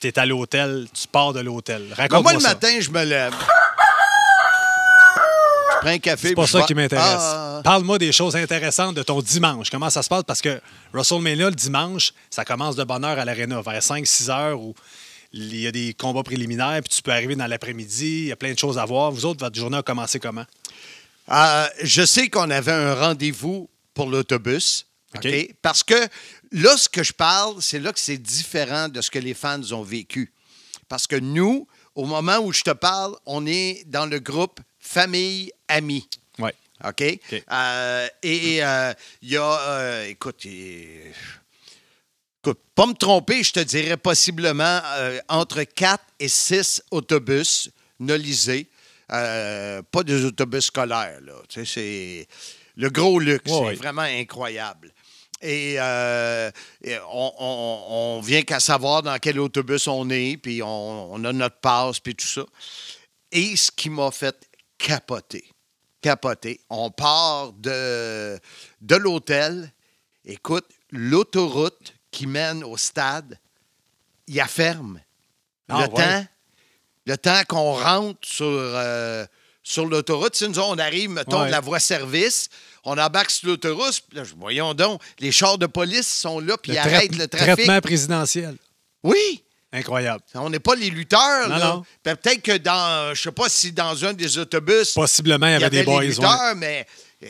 [0.00, 1.86] Tu es à l'hôtel, tu pars de l'hôtel.
[1.88, 3.32] Ben, Raconte-moi moi, le matin, je me lève.
[5.72, 6.28] Je prends un café.
[6.28, 7.04] C'est pas ça qui m'intéresse.
[7.18, 9.70] Ah, Parle-moi des choses intéressantes de ton dimanche.
[9.70, 10.24] Comment ça se passe?
[10.24, 10.60] Parce que
[10.92, 14.74] WrestleMania, le dimanche, ça commence de bonne heure à l'Arena, vers 5-6 heures où
[15.32, 18.36] il y a des combats préliminaires, puis tu peux arriver dans l'après-midi, il y a
[18.36, 19.10] plein de choses à voir.
[19.10, 20.44] Vous autres, votre journée a commencé comment?
[21.30, 24.84] Euh, je sais qu'on avait un rendez-vous pour l'autobus.
[25.14, 25.24] OK.
[25.24, 25.54] OK?
[25.62, 25.94] Parce que
[26.52, 29.60] là, ce que je parle, c'est là que c'est différent de ce que les fans
[29.72, 30.32] ont vécu.
[30.88, 35.50] Parce que nous, au moment où je te parle, on est dans le groupe famille,
[35.68, 36.08] amis.
[36.38, 36.50] Oui.
[36.84, 37.02] OK?
[37.02, 40.46] Euh, et euh, il y a, euh, écoute,
[42.74, 48.68] pas me tromper, je te dirais possiblement euh, entre 4 et 6 autobus nolisés.
[49.12, 51.34] Euh, pas des autobus scolaires, là.
[51.48, 52.28] Tu sais, c'est
[52.76, 53.50] le gros luxe.
[53.50, 54.92] Ouais, c'est vraiment incroyable.
[55.42, 56.50] Et, euh,
[56.84, 57.84] et on, on-
[58.18, 61.98] on vient qu'à savoir dans quel autobus on est, puis on, on a notre passe,
[61.98, 62.42] puis tout ça.
[63.32, 64.36] Et ce qui m'a fait
[64.78, 65.44] capoter,
[66.00, 68.38] capoter, on part de,
[68.80, 69.72] de l'hôtel.
[70.24, 73.38] Écoute, l'autoroute qui mène au stade,
[74.28, 75.00] il la ferme.
[75.68, 76.04] Ah, le ouais?
[76.04, 76.26] temps,
[77.06, 79.24] le temps qu'on rentre sur, euh,
[79.62, 81.46] sur l'autoroute, si nous on arrive, mettons, Ouais.
[81.46, 82.48] de la voie service,
[82.84, 84.02] on embarque sur l'autoroute,
[84.38, 87.54] voyons donc, les chars de police sont là, puis ils arrêtent le trafic.
[87.54, 88.56] Traitement présidentiel.
[89.02, 89.42] Oui!
[89.74, 90.22] Incroyable.
[90.34, 91.64] On n'est pas les lutteurs, Non, là.
[91.76, 91.84] non.
[92.02, 95.70] Peut-être que dans, je sais pas si dans un des autobus, Possiblement, il y avait
[95.70, 96.02] des boys.
[96.04, 96.54] les ouais.
[96.56, 96.86] mais
[97.22, 97.26] euh,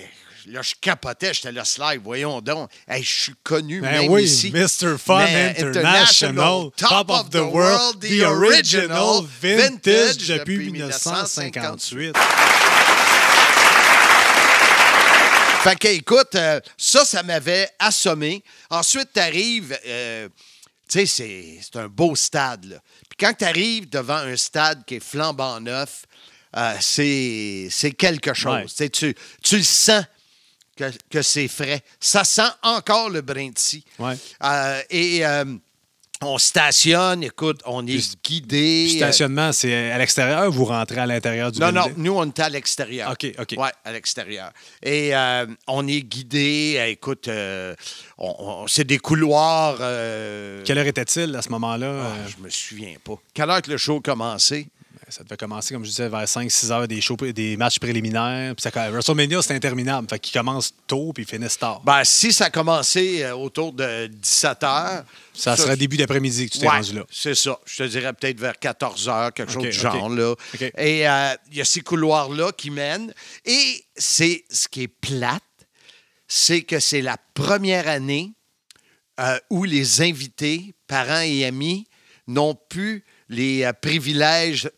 [0.49, 2.69] là, je capotais, j'étais là, slide, voyons donc.
[2.89, 4.51] Hey, je suis connu Ben même oui, ici.
[4.51, 4.99] Mr.
[4.99, 5.25] Fun
[5.57, 12.17] International, top of the world, the original, vintage depuis 1958.
[15.63, 18.43] Fait que, écoute, euh, ça, ça m'avait assommé.
[18.71, 19.79] Ensuite, tu arrives,
[20.89, 22.65] tu sais, c'est un beau stade.
[22.67, 22.77] Là.
[23.09, 26.05] Puis quand tu arrives devant un stade qui est flambant neuf,
[26.57, 28.75] euh, c'est c'est quelque chose.
[28.79, 28.89] Ouais.
[28.91, 30.05] Tu Tu, le sens
[30.77, 31.83] que, que c'est frais.
[31.99, 33.85] Ça sent encore le brin de scie.
[33.99, 34.17] Ouais.
[34.43, 35.45] Euh, et euh,
[36.23, 38.85] on stationne, écoute, on est Puis- guidé.
[38.89, 42.25] Puis stationnement, c'est à l'extérieur ou vous rentrez à l'intérieur du Non, non, nous, on
[42.27, 43.11] était à l'extérieur.
[43.13, 43.55] OK, OK.
[43.57, 44.51] Oui, à l'extérieur.
[44.83, 46.77] Et euh, on est guidé.
[46.79, 47.75] euh, écoute, euh,
[48.19, 49.77] on- on- c'est des couloirs.
[49.81, 51.93] euh, Quelle heure était-il à ce moment-là?
[52.03, 53.15] ah, Euh, je me souviens pas.
[53.35, 54.69] Quelle heure que le show a commencé?
[55.09, 58.55] Ça devait commencer, comme je disais, vers 5-6 heures des, shows, des matchs préliminaires.
[58.55, 60.09] Puis ça, WrestleMania, c'est interminable.
[60.09, 61.83] Fait qu'il commence tôt puis il finit tard.
[61.85, 65.05] Ben, si ça a commencé euh, autour de 17 heures.
[65.35, 67.05] ça sera début d'après-midi que tu t'es Ouais, rendu là.
[67.11, 67.59] C'est ça.
[67.67, 70.09] Je te dirais peut-être vers 14 heures, quelque chose du genre.
[70.09, 70.35] Là.
[70.79, 73.13] Et euh, il y a ces couloirs-là qui mènent.
[73.45, 75.43] Et c'est ce qui est plate,
[76.27, 78.33] c'est que c'est la première année
[79.21, 81.87] euh, où les invités, parents et amis,
[82.27, 84.71] n'ont plus les euh, privilèges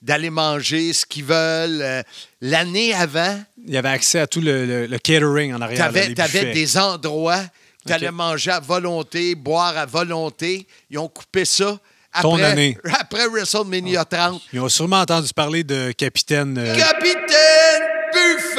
[0.00, 1.82] d'aller manger ce qu'ils veulent.
[1.82, 2.02] Euh,
[2.40, 5.90] L'année avant, Il y avait accès à tout le, le- le catering en tu arrière.
[5.92, 7.42] les avais, des endroits
[7.86, 10.66] tu allais manger à volonté, boire à volonté.
[10.88, 11.78] Ils ont coupé ça
[12.22, 12.78] Ton après, année.
[12.98, 14.40] après WrestleMania 30.
[14.54, 16.56] Ils ont sûrement entendu parler de Capitaine.
[16.56, 17.82] euh, Capitaine
[18.14, 18.53] Buffet!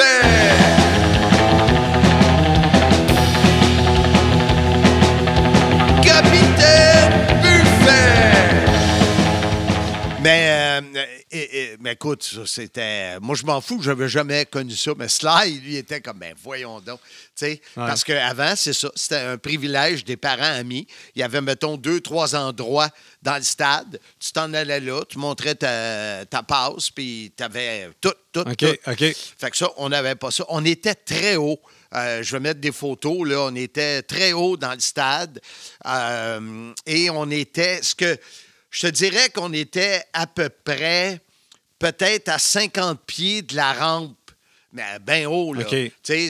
[11.36, 13.20] Et- et- mais écoute, ça, c'était.
[13.20, 14.92] Moi, je m'en fous, je n'avais jamais connu ça.
[14.98, 17.00] Mais Sly, lui, était comme, ben, voyons donc.
[17.04, 20.88] Tu sais, Parce qu'avant, c'est ça, c'était un privilège des parents amis.
[21.16, 22.90] Il y avait, mettons, deux, trois endroits
[23.22, 24.00] dans le stade.
[24.20, 28.56] Tu t'en allais là, tu montrais ta, ta passe, puis tu avais tout, tout, OK,
[28.58, 28.68] tout.
[28.92, 29.16] OK.
[29.38, 30.46] Fait que ça, on n'avait pas ça.
[30.50, 31.60] On était très haut.
[31.94, 33.28] Euh, je vais mettre des photos.
[33.28, 35.40] Là, on était très haut dans le stade.
[35.86, 37.82] Euh, et on était.
[37.82, 38.18] Ce que
[38.70, 41.22] je te dirais qu'on était à peu près
[41.80, 44.18] peut-être à 50 pieds de la rampe.
[44.72, 45.64] Mais bien haut, là.
[46.04, 46.30] Tu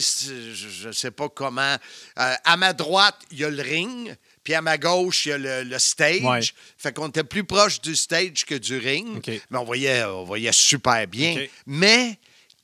[0.54, 1.76] je ne sais pas comment.
[2.18, 4.14] Euh, à ma droite, il y a le ring.
[4.44, 6.20] Puis à ma gauche, il y a le, le stage.
[6.22, 6.40] Ouais.
[6.78, 9.20] Fait qu'on était plus proche du stage que du ring.
[9.50, 11.34] Mais on voyait, on voyait super bien.
[11.66, 12.16] Mais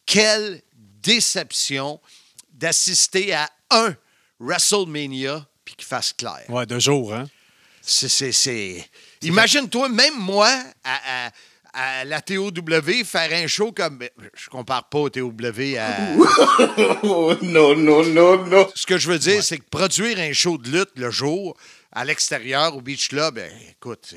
[0.06, 0.62] quelle
[1.02, 2.00] déception
[2.52, 3.96] d'assister à un
[4.38, 6.44] WrestleMania puis qu'il fasse clair.
[6.48, 7.28] Ouais, de jour, hein?
[7.80, 8.86] C'est-
[9.22, 10.48] Imagine-toi, même moi,
[10.84, 11.30] à, à-
[11.72, 12.50] à la TOW,
[13.04, 14.00] faire un show comme.
[14.34, 15.32] Je compare pas au TOW
[15.78, 15.96] à.
[17.02, 18.70] Oh, no, no, no, no.
[18.74, 21.56] Ce que je veux dire, c'est que produire un show de lutte le jour,
[21.90, 24.14] à l'extérieur, au Beach Club, ben, écoute,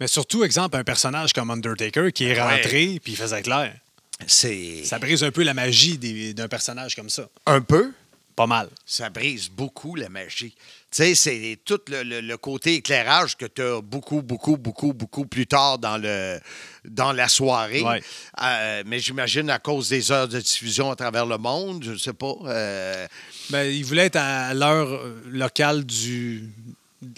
[0.00, 3.74] Mais surtout, exemple, un personnage comme Undertaker qui est rentré puis il faisait clair.
[4.26, 4.84] c'est.
[4.84, 5.98] Ça brise un peu la magie
[6.34, 7.28] d'un personnage comme ça.
[7.46, 7.92] Un peu.
[8.38, 8.68] Pas mal.
[8.86, 10.54] ça brise beaucoup la magie.
[10.90, 14.94] Tu sais, c'est tout le, le- le côté éclairage que tu as beaucoup, beaucoup, beaucoup,
[14.94, 16.40] beaucoup plus tard dans, le,
[16.86, 17.82] dans la soirée.
[17.82, 18.02] Ouais.
[18.42, 21.98] Euh, mais j'imagine à cause des heures de diffusion à travers le monde, je ne
[21.98, 22.32] sais pas.
[22.46, 23.06] euh,
[23.50, 26.48] Ben, il voulait être à l'heure euh, locale du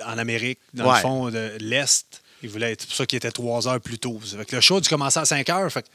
[0.04, 0.96] en Amérique, dans Ouais.
[0.96, 2.22] le fond de l'Est.
[2.42, 4.18] Il voulait être c'est pour ça qu'il était trois heures plus tôt.
[4.18, 5.70] Fait que le show a dû commencer à 5 heures.
[5.70, 5.88] Fait que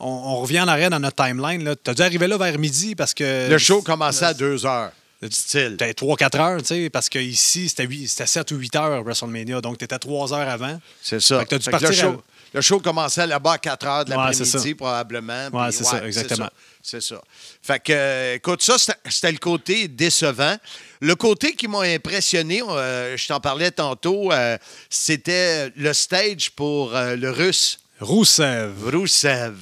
[0.00, 1.74] on, on revient en arrière dans notre timeline.
[1.84, 3.48] Tu as dû arriver là vers midi parce que.
[3.50, 4.92] le show commençait à deux heures.
[5.30, 5.76] Style.
[5.78, 9.60] Peut-être 3-4 heures, tu sais, parce qu'ici, c'était huit- c'était 7 ou 8 heures WrestleMania.
[9.60, 10.80] Donc, tu étais 3 heures avant.
[11.02, 11.40] C'est ça.
[11.40, 12.22] Fait que t'as dû Fait que partir le, show,
[12.54, 15.50] le show commençait là-bas à 4 heures de l'après-midi, probablement.
[15.50, 16.48] Puis c'est ça, exactement.
[16.82, 17.20] C'est ça.
[17.62, 20.56] Fait que, euh, écoute, ça, c'était- le côté décevant.
[21.02, 24.56] Le côté qui m'a impressionné, euh, je t'en parlais tantôt, euh,
[24.88, 27.78] c'était le stage pour le russe.
[28.00, 28.72] Roussev.
[28.90, 29.54] Roussev.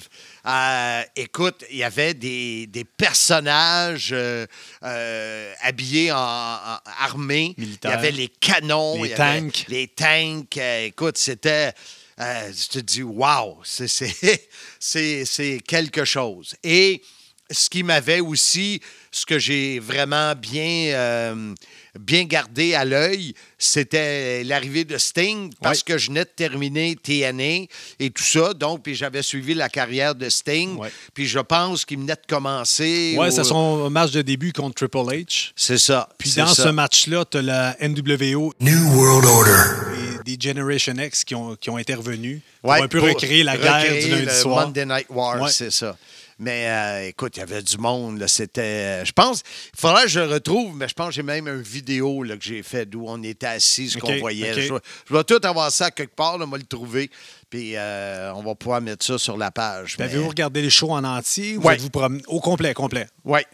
[0.46, 4.46] Euh, écoute, il y avait des, des personnages euh,
[4.82, 7.54] euh, habillés en, en armée.
[7.58, 9.02] Il y avait les canons.
[9.02, 9.64] Les tanks.
[9.68, 10.56] Les tanks.
[10.56, 11.72] Écoute, c'était...
[12.18, 16.54] je te dis, wow, c'est- quelque chose.
[16.62, 17.02] Et
[17.50, 21.54] ce qui m'avait aussi, ce que j'ai vraiment bien,
[21.98, 25.84] bien gardé à l'œil, c'était l'arrivée de Sting parce Ouais.
[25.86, 27.66] que je venais de terminer TNA
[27.98, 28.54] et tout ça.
[28.54, 30.76] Donc, puis j'avais suivi la carrière de Sting.
[30.76, 30.90] Ouais.
[31.14, 33.16] Puis je pense qu'il venait de commencer.
[33.18, 35.50] Ouais, au- c'est son match de début contre Triple H.
[35.56, 36.08] C'est ça.
[36.18, 36.64] Puis dans ça.
[36.64, 39.94] ce match-là, tu as la NWO New World Order.
[40.20, 43.42] et des Generation X qui ont, qui ont intervenu Ouais, pour un peu pour recréer
[43.42, 44.66] la guerre recréer du lundi le soir.
[44.66, 45.50] Monday Night War, Ouais.
[45.50, 45.96] c'est ça.
[46.40, 48.24] Mais euh, écoute, il y avait du monde.
[48.28, 49.04] C'était.
[49.04, 49.42] Je pense.
[49.74, 52.36] Il faudrait que je le retrouve, mais je pense que j'ai même une vidéo là,
[52.36, 54.52] que j'ai faite d'où on était assis, ce qu'on voyait.
[54.54, 57.10] Je, vais, je vais tout avoir ça quelque part, là, on va le trouver.
[57.50, 59.96] Puis euh, on va pouvoir mettre ça sur la page.
[59.98, 61.74] Mais- Avez-vous regardé les shows en entier ou Ouais.
[61.74, 63.06] êtes-vous promené au complet, complet?
[63.24, 63.44] Ouais.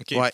[0.00, 0.16] OK.
[0.18, 0.32] Ouais.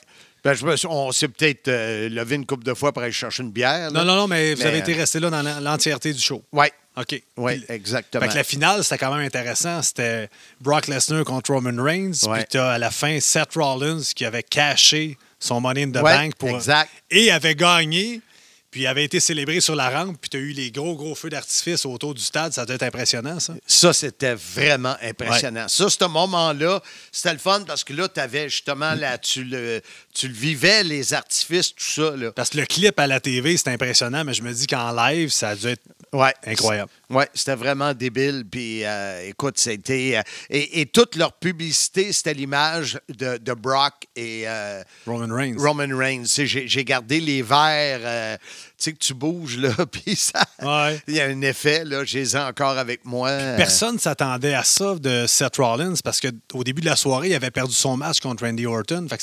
[0.49, 3.13] Ben, je me suis- on s'est peut-être euh, levé une couple de fois pour aller
[3.13, 3.91] chercher une bière.
[3.91, 4.01] là.
[4.01, 6.43] Non, non, non, mais vous avez été resté là dans l'entièreté du show.
[6.53, 6.73] Ouais.
[6.97, 7.23] OK.
[7.37, 8.25] Oui, exactement.
[8.25, 9.83] Fait que la finale, c'était quand même intéressant.
[9.83, 10.29] C'était
[10.61, 12.25] Brock Lesnar contre Roman Reigns.
[12.27, 12.39] Ouais.
[12.39, 16.17] Puis t'as à la fin Seth Rollins qui avait caché son Money in the Ouais,
[16.17, 16.91] Bank pour exact.
[17.11, 18.21] et avait gagné.
[18.71, 20.19] Puis avait été célébré sur la rampe.
[20.21, 22.53] Puis t'as eu les gros, gros feux d'artifice autour du stade.
[22.53, 23.55] Ça doit être impressionnant, ça.
[23.67, 25.69] Ça, c'était vraiment impressionnant.
[25.69, 29.81] Ça, ce moment-là, c'était le fun parce que là, tu avais justement, là, tu le,
[30.15, 32.15] tu le vivais, les artifices, tout ça.
[32.17, 32.31] Là.
[32.33, 35.31] Parce que le clip à la TV, c'est impressionnant, mais je me dis qu'en live,
[35.31, 36.33] ça a dû être Ouais.
[36.47, 36.91] incroyable.
[37.11, 38.45] Oui, c'était vraiment débile.
[38.51, 40.17] Puis, euh, écoute, c'était.
[40.19, 45.57] euh, et, et toute leur publicité, c'était l'image de, de Brock et euh, Roman Reigns.
[45.59, 46.25] Roman Reigns.
[46.27, 48.45] J'ai gardé les verres, tu
[48.77, 50.43] sais, que tu bouges, là, puis ça.
[50.63, 51.01] Ouais.
[51.09, 53.31] Il y a un effet, là, je les ai encore avec moi.
[53.57, 57.35] Personne ne s'attendait à ça de Seth Rollins parce qu'au début de la soirée, il
[57.35, 59.07] avait perdu son match contre Randy Orton.
[59.09, 59.23] Fait que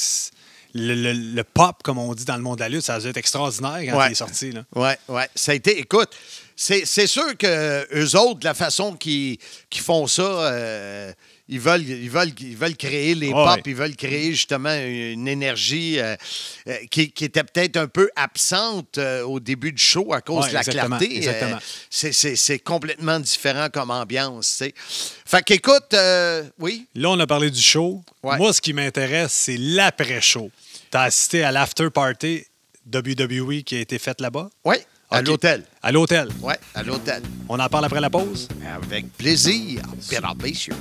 [0.77, 2.99] le, le- le pop, comme on dit dans le monde de la lutte, ça a
[2.99, 4.07] dû être extraordinaire quand Ouais.
[4.09, 4.51] il est sorti.
[4.51, 4.63] Là.
[4.75, 5.21] Oui, oui.
[5.35, 5.79] Ça a été.
[5.79, 6.09] Écoute,
[6.55, 9.37] c'est sûr que eux autres, de la façon qu'ils
[9.75, 11.11] font ça, euh,
[11.47, 15.27] ils, veulent, ils, veulent, ils veulent créer les Ouais, pop, ils veulent créer justement une
[15.27, 16.15] énergie euh,
[16.67, 20.47] euh, qui, qui était peut-être un peu absente euh, au début du show à cause
[20.47, 21.17] de la exactement, clarté.
[21.17, 21.59] exactement.
[21.89, 24.49] C'est- complètement différent comme ambiance.
[24.57, 24.73] tu sais.
[25.25, 25.95] Fait qu'écoute,
[26.59, 26.87] oui?
[26.95, 28.01] Là, on a parlé du show.
[28.23, 28.37] Ouais.
[28.37, 30.49] Moi, ce qui m'intéresse, c'est l'après-show.
[30.91, 32.45] Tu as assisté à l'after party
[32.91, 34.49] WWE qui a été faite là-bas?
[34.63, 34.77] Oui,
[35.11, 35.63] à l'hôtel.
[35.81, 36.29] À l'hôtel.
[36.41, 37.21] Oui, à l'hôtel.
[37.47, 38.47] On en parle après la pause?
[38.75, 39.81] Avec plaisir,
[40.41, 40.75] messieurs.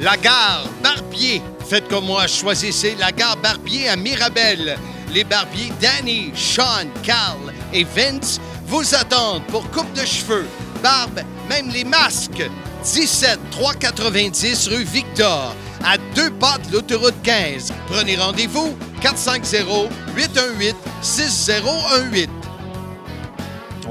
[0.00, 1.42] La gare Barbier.
[1.68, 4.76] Faites comme moi, choisissez la gare Barbier à Mirabel.
[5.12, 10.46] Les barbiers Danny, Sean, Carl et Vince vous attendent pour coupe de cheveux,
[10.82, 12.42] barbe, même les masques.
[12.82, 15.54] 17 390 rue Victor,
[15.84, 17.72] à deux pas de l'autoroute 15.
[17.88, 22.41] Prenez rendez-vous 450 818 6018.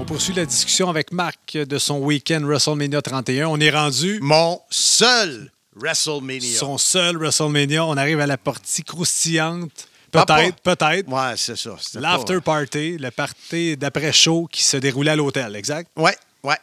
[0.02, 3.46] On poursuit la discussion avec Marc de son week-end WrestleMania 31.
[3.50, 6.58] On est rendu Mon seul WrestleMania.
[6.58, 7.86] son seul WrestleMania.
[7.86, 9.70] On arrive à la partie croustillante.
[10.12, 11.08] Peut-être, peut-être.
[11.08, 11.76] Ouais, c'est ça.
[12.00, 15.92] L'after pas- party, le party d'après-show qui se déroulait à l'hôtel, exact?
[15.96, 16.12] Oui,
[16.44, 16.56] oui.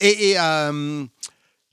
[0.00, 1.04] Et, et, euh,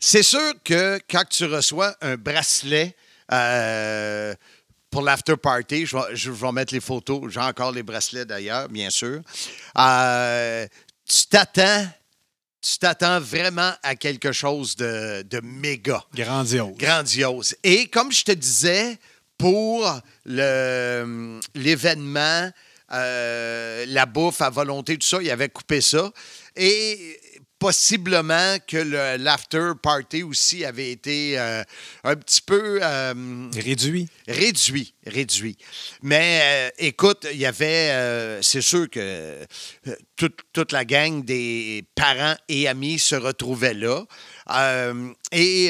[0.02, 2.96] c'est sûr que quand tu reçois un bracelet
[3.32, 4.36] euh,
[4.92, 8.68] pour l'after party, je vais, je vais mettre les photos, j'ai encore les bracelets d'ailleurs,
[8.68, 9.22] bien sûr.
[9.80, 10.68] Euh,
[11.06, 11.88] tu t'attends,
[12.62, 16.78] tu t'attends vraiment à quelque chose de, de méga Grandiose.
[16.78, 17.56] grandiose.
[17.64, 18.98] Et comme je te disais,
[19.38, 19.92] pour
[21.56, 22.52] l'événement,
[22.92, 26.12] euh, la bouffe à volonté, tout ça, il avait coupé ça.
[26.56, 27.20] Et
[27.64, 31.64] possiblement que le- l'after party aussi avait été euh,
[32.04, 34.10] un petit peu euh, Réduit.
[34.28, 35.58] réduit, réduit.
[36.02, 39.46] Mais euh, écoute, il y avait, c'est sûr que
[40.18, 44.04] toute, toute la gang des parents et amis se retrouvait là.
[45.32, 45.70] Et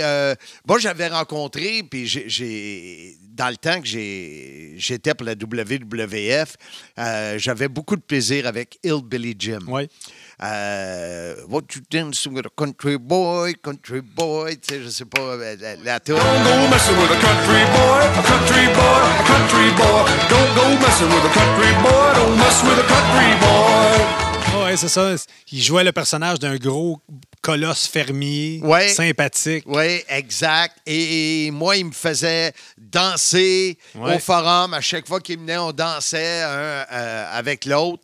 [0.67, 6.55] moi, j'avais rencontré, puis j'ai- dans le temps que j'étais pour la WWF,
[7.37, 9.59] j'avais beaucoup de plaisir avec Hillbilly Jim.
[9.67, 9.87] Oui.
[10.41, 15.21] Euh, What you dance with a country boy, country boy, tu sais, je sais pas,
[15.21, 16.15] euh, la, la toune.
[16.17, 20.09] Don't go messing with a country boy, a country boy, a country boy.
[20.29, 24.05] Don't go messing with a country boy, don't mess with a country boy.
[24.55, 25.13] Oui, Oui, c'est ça.
[25.51, 26.99] Il jouait le personnage d'un gros
[27.41, 28.87] colosse fermier, Ouais.
[28.89, 29.63] sympathique.
[29.67, 30.77] Oui, exact.
[30.85, 34.15] Et, et moi, il me faisait danser Ouais.
[34.15, 34.73] au forum.
[34.73, 38.01] À chaque fois qu'il venait, on dansait un euh, avec l'autre.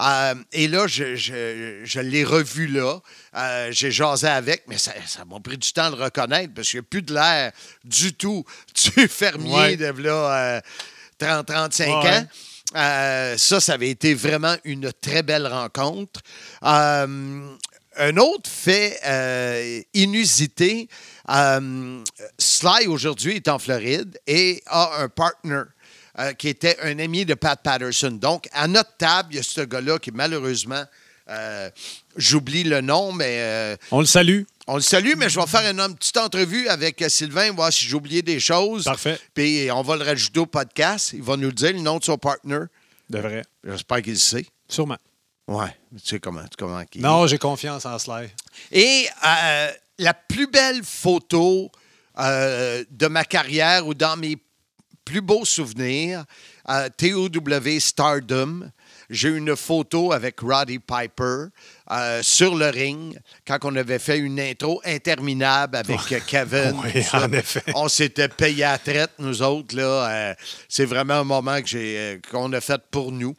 [0.00, 2.98] Euh, et là, je, je- je l'ai revu là.
[3.36, 6.68] Euh, J'ai jasé avec, mais ça ça m'a pris du temps de le reconnaître parce
[6.68, 7.52] qu'il n'y a plus de l'air
[7.84, 8.44] du tout
[8.96, 9.76] du fermier Ouais.
[9.76, 10.60] de là,
[11.20, 12.10] 30-35 Ouais.
[12.18, 12.26] ans.
[12.74, 16.20] Euh, ça, ça avait été vraiment une très belle rencontre.
[16.64, 17.54] Euh,
[17.98, 20.88] un autre fait euh, inusité,
[21.30, 22.04] euh,
[22.38, 25.62] Sly aujourd'hui est en Floride et a un partner
[26.18, 28.10] euh, qui était un ami de Pat Patterson.
[28.12, 30.84] Donc, à notre table, il y a ce gars-là qui malheureusement,
[31.28, 31.70] euh,
[32.16, 34.42] j'oublie le nom, mais euh, On le salue.
[34.66, 37.72] on le salue, mais je vais faire une, une petite entrevue avec euh, Sylvain, voir
[37.72, 38.84] si j'ai oublié des choses.
[38.84, 39.18] Parfait.
[39.34, 41.10] Puis on va le rajouter au podcast.
[41.14, 42.60] Il va nous le dire, le nom de son partner.
[43.10, 43.42] De vrai.
[43.64, 44.46] J'espère qu'il le sait.
[44.68, 44.96] Sûrement.
[45.48, 45.68] Ouais,
[46.02, 48.28] tu sais comment, comment qu'il Non, j'ai confiance en Sly.
[48.72, 51.70] Et euh, la plus belle photo
[52.18, 54.36] euh, de ma carrière ou dans mes
[55.06, 56.24] plus beaux souvenirs,
[56.68, 57.30] euh, TOW
[57.78, 58.68] Stardom,
[59.08, 61.44] j'ai une photo avec Roddy Piper
[61.92, 66.74] euh, sur le ring quand on avait fait une intro interminable avec euh, Kevin.
[66.84, 67.62] Oui, en effet.
[67.76, 69.76] On s'était payé à la traite, nous autres.
[69.76, 70.34] Là, Euh,
[70.68, 73.34] c'est vraiment un moment que j'ai, euh, qu'on a fait pour nous.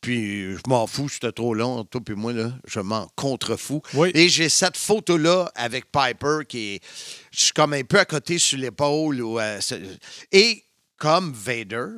[0.00, 3.82] Puis je m'en fous, c'était trop long, toi puis moi, là, je m'en contrefous.
[3.92, 4.10] Oui.
[4.14, 6.80] Et j'ai cette photo-là avec Piper qui est.
[7.32, 9.20] Je suis comme un peu à côté sur l'épaule.
[9.20, 9.60] ou, euh,
[10.32, 10.64] et
[10.96, 11.88] comme Vader,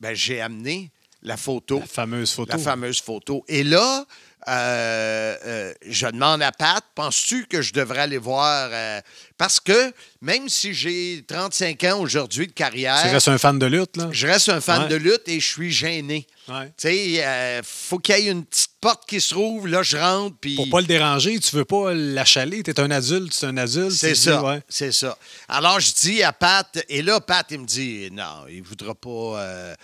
[0.00, 0.90] ben, j'ai amené
[1.22, 1.78] la photo.
[1.80, 2.52] La fameuse photo.
[2.52, 3.44] La fameuse photo.
[3.48, 4.04] Et là,
[4.48, 8.70] euh, euh, je demande à Pat, penses-tu que je devrais aller voir?
[8.72, 9.00] euh,
[9.38, 13.66] parce que même si j'ai 35 ans aujourd'hui de carrière, Tu restes un fan de
[13.66, 14.08] lutte, là?
[14.10, 14.88] je reste un fan Ouais.
[14.88, 16.26] de lutte et je suis gêné.
[16.48, 16.66] Ouais.
[16.76, 19.68] Tu sais, faut qu'il y ait une petite porte qui se rouvre.
[19.68, 20.36] Là, je rentre.
[20.40, 22.64] Puis Pour pas le déranger, tu veux pas l'achaler.
[22.64, 23.92] T'es un adulte, tu es un adulte.
[23.92, 24.42] C'est ça.
[24.42, 24.60] ouais.
[24.68, 25.16] C'est ça.
[25.48, 28.94] Alors, je dis à Pat, et là, Pat, il me dit non, il ne voudra
[28.96, 29.74] pas.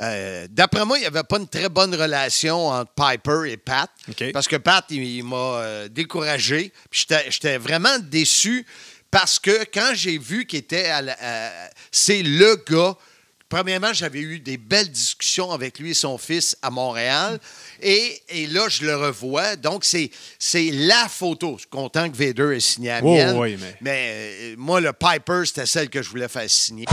[0.00, 3.90] Euh, D'après moi, il n'y avait pas une très bonne relation entre Piper et Pat.
[4.32, 6.72] Parce que Pat, il, il m'a euh, découragé.
[6.90, 8.64] J'étais- vraiment déçu
[9.10, 10.88] parce que quand j'ai vu qu'il était.
[10.90, 11.02] à
[11.90, 12.94] C'est le gars.
[13.50, 17.40] Premièrement, j'avais eu des belles discussions avec lui et son fils à Montréal.
[17.80, 19.56] Et, et là, je le revois.
[19.56, 21.54] Donc, c'est c'est la photo.
[21.54, 23.38] Je suis content que Vader ait signé à Oh, mienne.
[23.38, 24.12] oui, mais- Mais
[24.52, 26.84] euh, moi, le Piper, c'était celle que je voulais faire signer.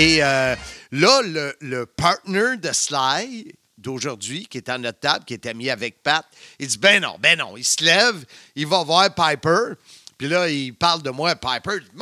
[0.00, 0.56] Et euh,
[0.92, 1.20] là,
[1.60, 6.24] le, partner de Sly d'aujourd'hui, qui est à notre table, qui est ami avec Pat,
[6.58, 7.54] il dit Ben non, ben non.
[7.58, 8.24] Il se lève,
[8.56, 9.74] il va voir Piper.
[10.16, 11.80] Puis là, il parle de moi à Piper.
[11.80, 11.96] Tu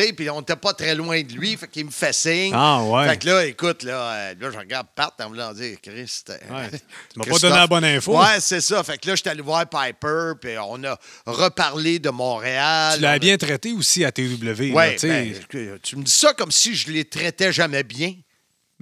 [0.00, 2.52] sais, puis on n'était pas très loin de lui, fait qu'il me fait signe.
[2.54, 3.08] Ah, ouais.
[3.08, 6.32] Fait que là, écoute, là, euh, là je regarde Pat en voulant dire, Christ.
[6.50, 6.70] Ouais.
[7.12, 8.18] Tu m'as pas donné la bonne info.
[8.18, 8.82] Ouais, c'est ça.
[8.82, 12.94] Fait que là, j'étais allé voir Piper, puis on a reparlé de Montréal.
[12.96, 14.72] Tu l'as bien traité aussi à TW.
[14.72, 18.14] Ouais, ben, tu me dis ça comme si je les traitais jamais bien.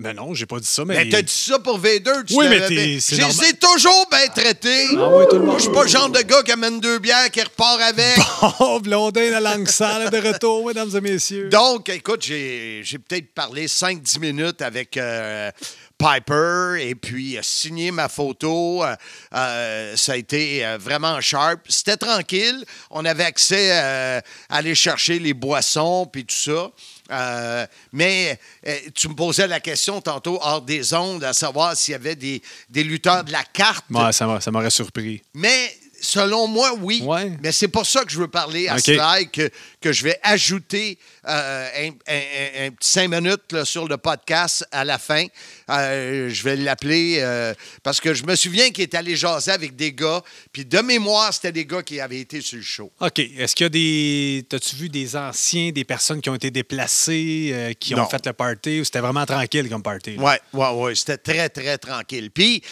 [0.02, 0.96] Ben non, j'ai pas dit ça, mais.
[1.04, 3.46] Mais t'as dit ça pour Vader, tu Oui, mais t'es- c'est Je les normal.
[3.46, 4.86] ai toujours bien traités.
[4.98, 5.46] Ah oui, tout le monde.
[5.46, 8.18] Moi, je suis pas le genre de gars qui amène deux bières, qui repart avec.
[8.60, 11.48] Oh, Blondin, la langue sale de retour, mesdames et messieurs.
[11.48, 15.50] Donc, écoute, j'ai peut-être parlé 5-10 minutes avec euh,
[15.98, 18.82] Piper et puis euh, signé ma photo.
[18.84, 18.94] Euh,
[19.34, 21.60] euh, ça a été euh, vraiment sharp.
[21.68, 22.64] C'était tranquille.
[22.90, 26.70] On avait accès euh, à aller chercher les boissons puis tout ça.
[27.12, 31.92] Euh, mais euh, tu me posais la question tantôt hors des ondes à savoir s'il
[31.92, 33.84] y avait des, des lutteurs de la carte.
[33.90, 35.22] Ouais, ça m'a- ça m'aurait surpris.
[35.34, 37.00] Mais selon moi, oui.
[37.04, 37.36] Ouais.
[37.42, 38.80] Mais c'est pour ça que je veux parler à OK.
[38.80, 39.50] Sly, que,
[39.80, 40.98] que je vais ajouter
[41.28, 45.26] euh, un, un- un- un petit cinq minutes là, sur le podcast à la fin.
[45.70, 49.76] Euh, je vais l'appeler euh, parce que je me souviens qu'il est allé jaser avec
[49.76, 52.90] des gars, puis de mémoire, c'était des gars qui avaient été sur le show.
[53.00, 53.18] OK.
[53.18, 54.44] Est-ce qu'il y a des.
[54.48, 58.02] T'as-tu vu des anciens, des personnes qui ont été déplacées, euh, qui Non.
[58.02, 60.16] ont fait le party, ou c'était vraiment tranquille comme party?
[60.16, 60.22] là?
[60.22, 60.94] Ouais, ouais, ouais.
[60.94, 62.30] C'était très, très tranquille.
[62.30, 62.62] Puis,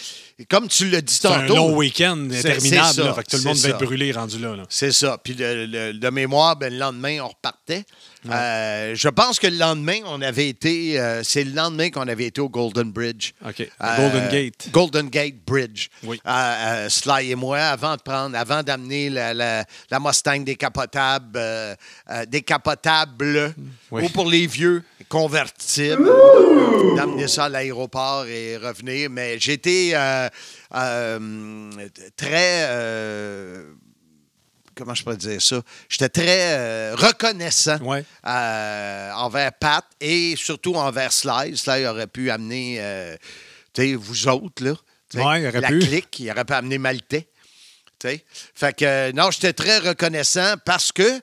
[0.48, 1.54] comme tu l'as dit C'est un tantôt.
[1.56, 4.56] long week-end interminable, ça, là, fait que tout le monde va être brûlé rendu là.
[4.56, 4.64] là.
[4.68, 5.18] C'est ça.
[5.22, 7.84] Puis de, de- de mémoire, ben, le lendemain, on repartait.
[8.28, 10.98] Euh, je pense que le lendemain, on avait été.
[11.00, 13.32] euh, c'est le lendemain qu'on avait été au Golden Bridge.
[13.46, 13.60] OK.
[13.60, 14.68] Euh, Golden Gate.
[14.72, 15.88] Golden Gate Bridge.
[16.04, 16.20] Oui.
[16.26, 21.32] Euh, euh, Sly et moi, avant de prendre, avant d'amener la, la- la Mustang décapotable,
[21.38, 21.74] euh,
[22.10, 23.54] euh, décapotable,
[23.90, 24.02] Oui.
[24.04, 26.04] ou pour les vieux, convertible,
[26.96, 29.08] d'amener ça à l'aéroport et revenir.
[29.10, 30.28] Mais j'étais euh,
[30.74, 31.70] euh,
[32.16, 32.66] très.
[34.80, 35.60] Comment je peux dire ça?
[35.88, 38.04] J'étais très euh, reconnaissant Ouais.
[38.26, 41.56] euh, envers Pat et surtout envers Sly.
[41.56, 43.16] Sly aurait pu amener, euh,
[43.96, 44.74] vous autres, là.
[45.10, 45.78] tu sais, Ouais, il aurait la pu.
[45.78, 47.28] clique, il aurait pu amener Maltais.
[48.54, 51.20] Fait que, non, j'étais très reconnaissant parce que,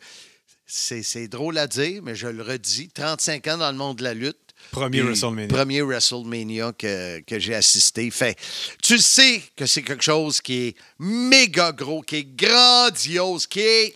[0.67, 4.13] c'est drôle à dire, mais je le redis, 35 ans dans le monde de la
[4.13, 4.46] lutte.
[4.71, 5.47] Premier WrestleMania.
[5.47, 8.09] Premier WrestleMania que, que j'ai assisté.
[8.11, 8.35] Fait,
[8.81, 13.95] tu sais que c'est quelque chose qui est méga gros, qui est grandiose, qui est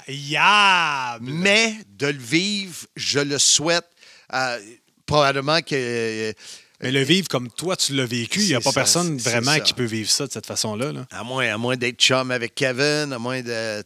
[0.00, 1.24] Incroyable!
[1.32, 3.84] mais de le vivre, je le souhaite.
[4.32, 4.58] Euh,
[5.06, 5.74] probablement que.
[5.74, 6.32] euh,
[6.80, 9.58] Mais le vivre comme toi, tu l'as vécu, il n'y a pas ça, personne vraiment
[9.58, 10.92] qui peut vivre ça de cette façon-là.
[10.92, 11.06] là.
[11.10, 13.82] À moins, à moins d'être chum avec Kevin, à moins de,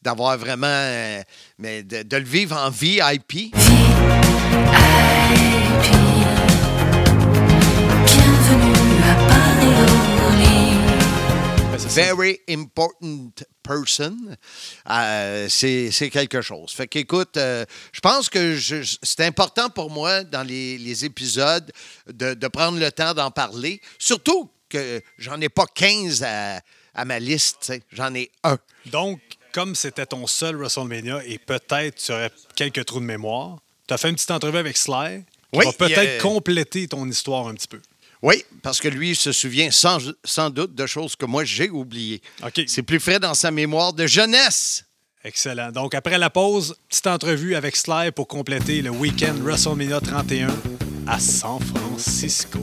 [0.00, 0.66] d'avoir vraiment.
[0.68, 1.22] euh,
[1.58, 3.52] mais de, de le vivre en VIP.
[11.92, 14.16] Very important person.
[14.88, 16.72] Euh, c'est quelque chose.
[16.72, 18.58] Fait qu'écoute, euh, je pense que
[19.02, 21.70] c'est important pour moi dans les, les épisodes
[22.06, 23.80] de, de prendre le temps d'en parler.
[23.98, 26.60] Surtout que j'en ai pas 15 à,
[26.94, 27.72] à ma liste.
[27.92, 28.58] J'en ai un.
[28.86, 29.20] Donc,
[29.52, 33.58] comme c'était ton seul WrestleMania et peut-être tu aurais quelques trous de mémoire,
[33.90, 36.86] tu as fait une petite entrevue avec Sly qui Oui, va peut-être il a- compléter
[36.86, 37.80] ton histoire un petit peu.
[38.22, 42.22] Oui, parce que lui se souvient sans, sans doute de choses que moi j'ai oubliées.
[42.46, 42.62] OK.
[42.68, 44.84] C'est plus frais dans sa mémoire de jeunesse.
[45.24, 45.72] Excellent.
[45.72, 50.48] Donc, après la pause, petite entrevue avec Sly pour compléter le week-end WrestleMania 31
[51.08, 52.60] à San Francisco.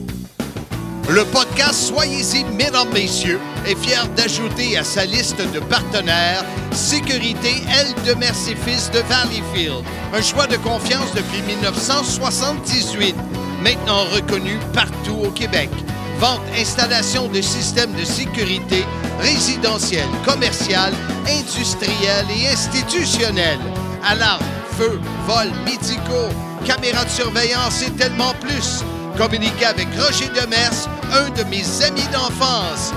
[1.08, 7.86] Le podcast Soyez-y, mesdames, messieurs, est fier d'ajouter à sa liste de partenaires Sécurité L
[8.06, 9.84] de Mercy-Fils de Valleyfield.
[10.12, 13.16] Un choix de confiance depuis 1978.
[13.62, 15.70] Maintenant reconnu partout au Québec.
[16.18, 18.84] Vente, installation de systèmes de sécurité
[19.18, 20.92] résidentiels, commercial,
[21.26, 23.58] industriel et institutionnel.
[24.06, 24.44] Alarmes,
[24.76, 26.28] feux, vols, médicaux,
[26.66, 28.84] caméras de surveillance et tellement plus.
[29.18, 32.94] Communiquez avec Roger Demers, un de mes amis d'enfance.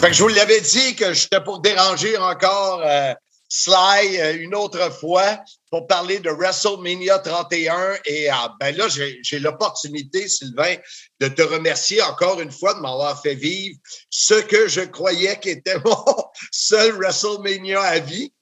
[0.00, 3.14] Fait que je vous l'avais dit que j'étais pour déranger encore euh,
[3.54, 5.38] Sly euh, une autre fois
[5.70, 7.98] pour parler de WrestleMania 31.
[8.06, 10.76] Et ah, ben là, j'ai l'opportunité, Sylvain,
[11.20, 13.76] de te remercier encore une fois de m'avoir fait vivre
[14.08, 16.02] ce que je croyais qui était mon
[16.50, 18.32] seul WrestleMania à vie.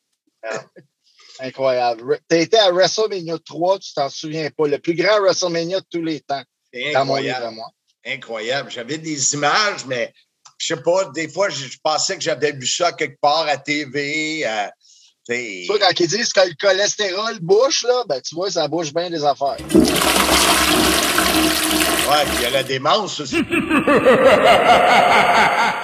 [1.40, 2.20] Incroyable.
[2.30, 4.68] Tu été à WrestleMania 3, tu t'en souviens pas.
[4.68, 6.44] Le plus grand WrestleMania de tous les temps.
[6.72, 7.46] Dans mon livre incroyable.
[7.46, 7.70] à moi.
[8.06, 8.70] incroyable.
[8.70, 10.14] J'avais des images, mais
[10.56, 13.56] je sais pas, des fois, je, je pensais que j'avais vu ça quelque part à
[13.56, 14.46] TV.
[14.46, 14.68] euh,
[15.26, 18.92] tu vois, quand ils disent que le cholestérol bouche, là, ben, tu vois, ça bouge
[18.92, 19.56] bien des affaires.
[19.58, 19.66] ouais,
[22.26, 23.42] puis il y a la démence aussi.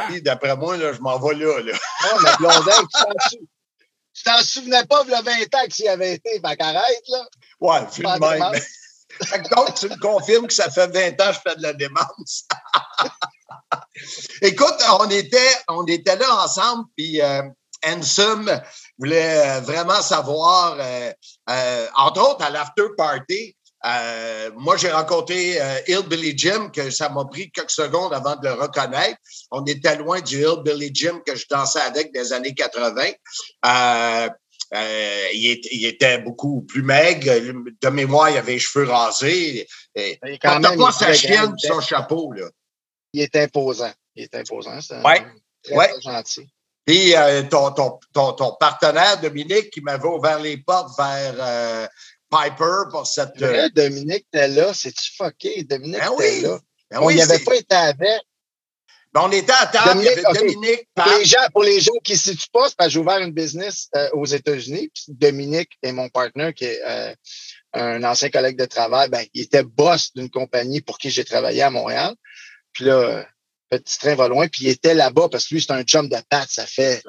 [0.09, 1.61] Puis, D'après moi, là, je m'en vais là.
[1.61, 1.73] là.
[1.73, 3.49] Non, mais Blondin, tu t'en sou-
[4.15, 6.41] tu t'en souvenais pas, il y a 20 ans que y avait été.
[6.41, 7.27] Fait qu'arrête, là.
[7.61, 8.61] Ouais, de même.
[9.57, 12.45] donc, tu me confirmes que ça fait 20 ans que je fais de la démence.
[14.43, 17.43] Écoute, on était, on était là ensemble, puis euh,
[17.85, 18.61] Ansem
[18.99, 21.13] voulait euh, vraiment savoir, euh,
[21.51, 27.09] euh, entre autres à l'after party, euh, moi j'ai rencontré euh, Hillbilly Jim, que ça
[27.09, 29.19] m'a pris quelques secondes avant de le reconnaître.
[29.51, 33.05] On était loin du Hillbilly Jim que je dansais avec des années 80.
[33.67, 34.29] Euh,
[34.75, 37.33] euh, il, est- il était beaucoup plus maigre.
[37.81, 39.69] De mémoire, il avait les cheveux rasés.
[39.95, 42.33] Et, quand même, pas sa chienne son chapeau.
[42.33, 42.49] Là.
[43.13, 43.93] Il est imposant.
[44.17, 44.75] Il est imposant.
[45.05, 45.25] Ouais.
[45.63, 45.89] très, Ouais.
[45.89, 46.49] très gentil.
[46.87, 51.87] Puis euh, ton, ton, ton, ton partenaire, Dominique, qui m'avait ouvert les portes vers euh,
[52.31, 53.37] Piper pour cette.
[53.39, 54.73] Vrai, Dominique était là.
[54.73, 55.65] C'est-tu fucké?
[55.65, 56.41] Dominique Ben oui.
[56.43, 56.59] là.
[56.91, 58.21] Ben on oui, n'y avait c'est- pas été avec.
[59.13, 60.55] Ben, on était à table, il y avait Dominique.
[60.57, 63.01] Dominique, Pour les, gens, pour les gens qui ne situent pas, c'est parce que j'ai
[63.01, 64.91] ouvert une business euh, aux États-Unis.
[64.95, 67.15] Puis Dominique est mon partenaire, qui est euh,
[67.73, 69.09] un ancien collègue de travail.
[69.09, 72.15] Ben, il était boss d'une compagnie pour qui j'ai travaillé à Montréal.
[72.73, 73.25] Puis là, euh,
[73.71, 74.49] petit train va loin.
[74.49, 76.51] Puis il était là-bas parce que lui, c'est un chum de patte.
[76.51, 77.03] Ça fait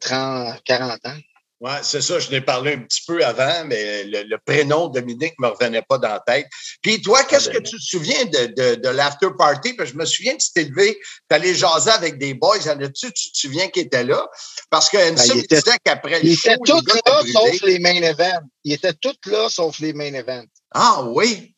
[0.00, 1.16] 30, 40 ans.
[1.60, 5.34] Ouais, c'est ça, je l'ai parlé un petit peu avant, mais le, le prénom Dominique
[5.38, 6.48] ne me revenait pas dans la tête.
[6.82, 9.74] Puis toi, qu'est-ce que tu te souviens de, de, de l'after party?
[9.74, 10.98] Parce que je me souviens que tu t'es levé,
[11.30, 12.58] tu allé jaser avec des boys.
[12.66, 14.26] En a-tu, tu te souviens qu'ils étaient là?
[14.70, 17.20] Parce que Ben, il me était- disait qu'après le Ils show, étaient les tous là,
[17.20, 18.42] étaient sauf les main events.
[18.64, 20.46] Ils étaient tous là, sauf les main events.
[20.72, 21.54] Ah oui,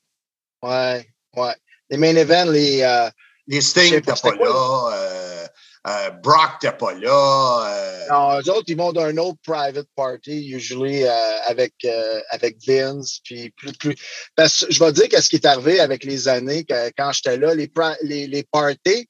[0.60, 1.54] Ouais, ouais.
[1.88, 2.82] Les main events, les.
[2.82, 3.08] euh,
[3.46, 4.48] les Sting n'étaient pas, pas c'était quoi?
[4.48, 4.96] là.
[4.96, 5.46] euh,
[5.86, 7.66] euh, Brock n'était pas là.
[7.68, 12.56] euh, Non, eux autres, ils vont d'un autre private party, usually euh, avec, euh, avec
[12.66, 13.20] Vince.
[13.22, 13.94] Puis plus, plus.
[14.34, 17.12] Parce que je vais te dire qu'est-ce qui est arrivé avec les années que, quand
[17.12, 17.70] j'étais là, les,
[18.02, 19.08] les, les parties,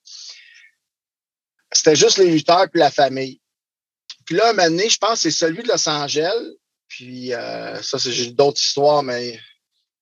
[1.72, 3.40] c'était juste les lutteurs puis la famille.
[4.26, 6.54] Puis là, un moment donné, je pense que c'est celui de Los Angeles.
[6.88, 9.38] Puis euh, ça, c'est juste d'autres histoires, mais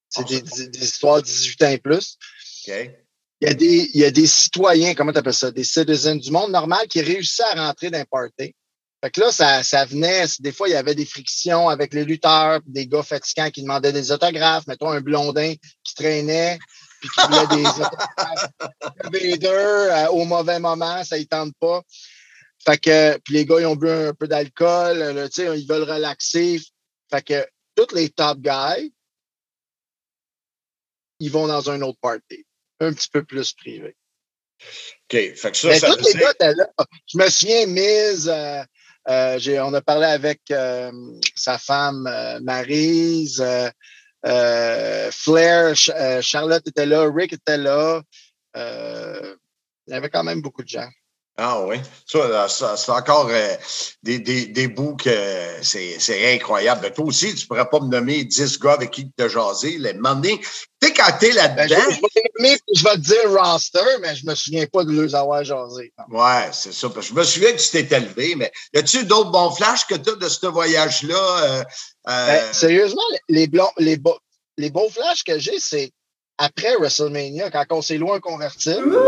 [0.08, 2.16] c'est des, des- des histoires 18 ans et plus.
[3.42, 6.14] Il y, a des, il y a des citoyens, comment tu appelles ça, des citizens
[6.14, 8.54] du monde normal qui réussissaient à rentrer dans un party.
[9.02, 12.04] Fait que là, ça, ça venait, des fois, il y avait des frictions avec les
[12.04, 16.56] lutteurs, des gars fatigants qui demandaient des autographes, mettons un blondin qui traînait,
[17.00, 18.50] puis qui voulait des autographes.
[19.12, 21.82] Vader, euh, au mauvais moment, ça ne tente pas.
[22.64, 25.66] Fait que, puis les gars, ils ont bu un peu d'alcool, là, tu sais, ils
[25.66, 26.60] veulent relaxer.
[27.10, 28.92] Fait que tous les top guys,
[31.18, 32.46] ils vont dans un autre party,
[32.86, 33.96] un petit peu plus privé.
[34.60, 35.34] OK.
[35.34, 36.68] Fait que ça, Mais ça tous veut les gars étaient là.
[37.06, 38.62] Je me souviens, Miz, euh,
[39.08, 40.92] euh, on a parlé avec euh,
[41.34, 42.08] sa femme
[42.42, 43.44] Maryse,
[44.24, 48.02] Flair, Ch- Charlotte était là, Rick était là.
[48.54, 49.36] Il
[49.88, 50.88] y avait quand même beaucoup de gens.
[51.38, 51.76] Ah oui.
[52.06, 53.54] Ça, c'est encore euh,
[54.02, 55.10] des, des, des bouts que
[55.62, 56.82] c'est, c'est incroyable.
[56.82, 59.78] Ben, toi aussi, tu pourrais pas me nommer 10 gars avec qui tu as jasé.
[59.78, 62.76] Le moment donné, tu sais, quand t'es Ben, je, là-dedans, je vais te nommer, puis
[62.76, 65.92] je vais te dire roster, mais je me souviens pas de les avoir jasés.
[66.10, 66.90] ouais, c'est ça.
[66.90, 69.86] Parce que je me souviens que tu t'es élevé, mais y a-tu d'autres bons flashs
[69.86, 71.14] que tu as de ce voyage-là?
[71.44, 71.62] Euh,
[72.08, 73.98] euh, Ben, sérieusement, les, blancs, les,
[74.58, 75.92] les beaux flashs que j'ai, c'est
[76.36, 78.98] après WrestleMania, quand on s'est loin convertible.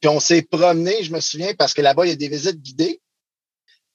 [0.00, 2.60] Puis on s'est promené, je me souviens, parce que là-bas, il y a des visites
[2.60, 3.00] guidées.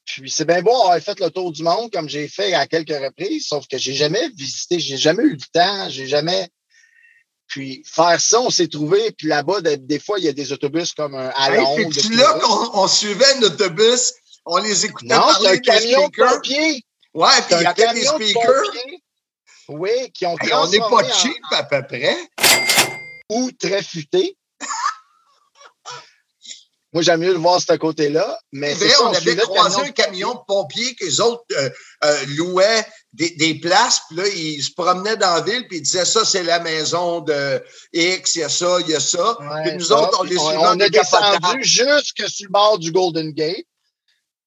[0.06, 2.90] Puis c'est bien beau avoir fait le tour du monde comme j'ai fait à quelques
[2.96, 6.48] reprises, sauf que j'ai jamais visité, j'ai jamais eu le temps, j'ai jamais.
[7.48, 10.52] Puis faire ça, on s'est trouvé, puis là-bas, des, des fois, il y a des
[10.52, 11.58] autobus comme un à hey,
[12.16, 14.14] là qu'on on suivait un autobus,
[14.46, 16.34] on les écoutait Non, c'est parler un camion de speakers.
[16.34, 16.84] pompiers.
[17.16, 18.64] Ouais, puis C'est il y un avait des de speakers.
[19.70, 22.16] Oui, qui ont Hey, on n'est pas en- cheap à peu près.
[23.32, 24.38] ou très futé.
[26.96, 28.40] Moi, j'aime mieux le voir ce côté-là.
[28.54, 31.44] Mais vrai, ça, on, on avait croisé camion un camion de pompiers que les autres
[31.52, 31.70] euh,
[32.06, 35.82] euh, louaient des, des places, puis là, ils se promenaient dans la ville, puis ils
[35.82, 39.38] disaient ça, c'est la maison de X, il y a ça, il y a ça.
[39.42, 42.94] Ouais, puis nous ça, autres, on les suivait on descendu jusque sur le bord du
[42.94, 43.66] Golden Gate.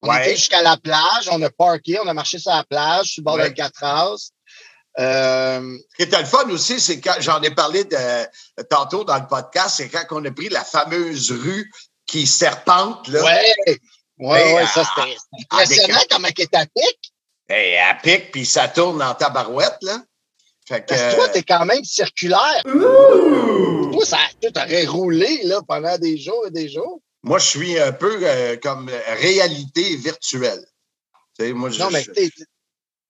[0.01, 0.23] On Ouais.
[0.23, 3.25] était jusqu'à la plage, on a parké, on a marché sur la plage, sur le
[3.25, 3.51] bord Ouais.
[3.51, 4.31] d'Alcatraz.
[4.99, 9.17] Euh, Ce qui était le fun aussi, c'est quand j'en ai parlé de, tantôt dans
[9.17, 11.71] le podcast, c'est quand on a pris la fameuse rue
[12.09, 13.23] qui serpente, là.
[13.23, 13.79] ouais,
[14.19, 17.13] ouais, ouais, ça c'était c'était à impressionnant comment elle est à pic.
[17.51, 20.03] Et elle pique, puis ça tourne en tabarouette, là.
[20.67, 22.63] Fait que, Parce que toi, euh, t'es quand même circulaire.
[22.65, 24.19] Toi, ça,
[24.53, 27.01] t'aurais roulé là, pendant des jours et des jours.
[27.23, 30.63] moi, je suis un peu euh, comme réalité virtuelle.
[31.39, 32.45] Tu sais, moi, je, Non, mais je-.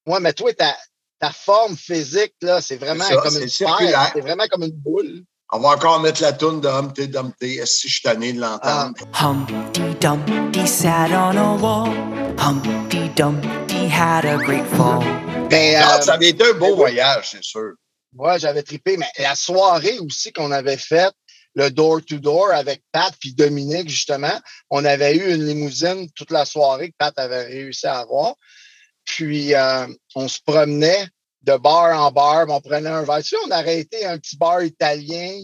[0.07, 0.76] Ouais, mais toi, ta,
[1.18, 3.90] ta forme physique, là, c'est vraiment C'est ça, comme c'est une circulaire.
[4.03, 4.11] sphère.
[4.14, 5.24] C'est vraiment comme une boule.
[5.51, 8.94] On va encore mettre la toune de Humpty Dumpty, si je suis tanné de l'entendre?
[9.14, 11.88] Humpty Dumpty sat on a wall.
[12.38, 15.03] Humpty Dumpty had a great fall.
[15.49, 17.72] Ben, Non, euh, ça avait été un beau voyage, c'est sûr.
[18.14, 18.96] ouais, j'avais trippé.
[18.99, 21.14] Mais la soirée aussi qu'on avait faite,
[21.55, 24.38] le door-to-door avec Pat puis Dominique, justement,
[24.70, 28.34] on avait eu une limousine toute la soirée que Pat avait réussi à avoir.
[29.07, 31.09] Puis, euh, on se promenait
[31.43, 33.18] de bar en bar, on prenait un verre.
[33.22, 35.41] Tu sais, on a arrêté un petit bar italien,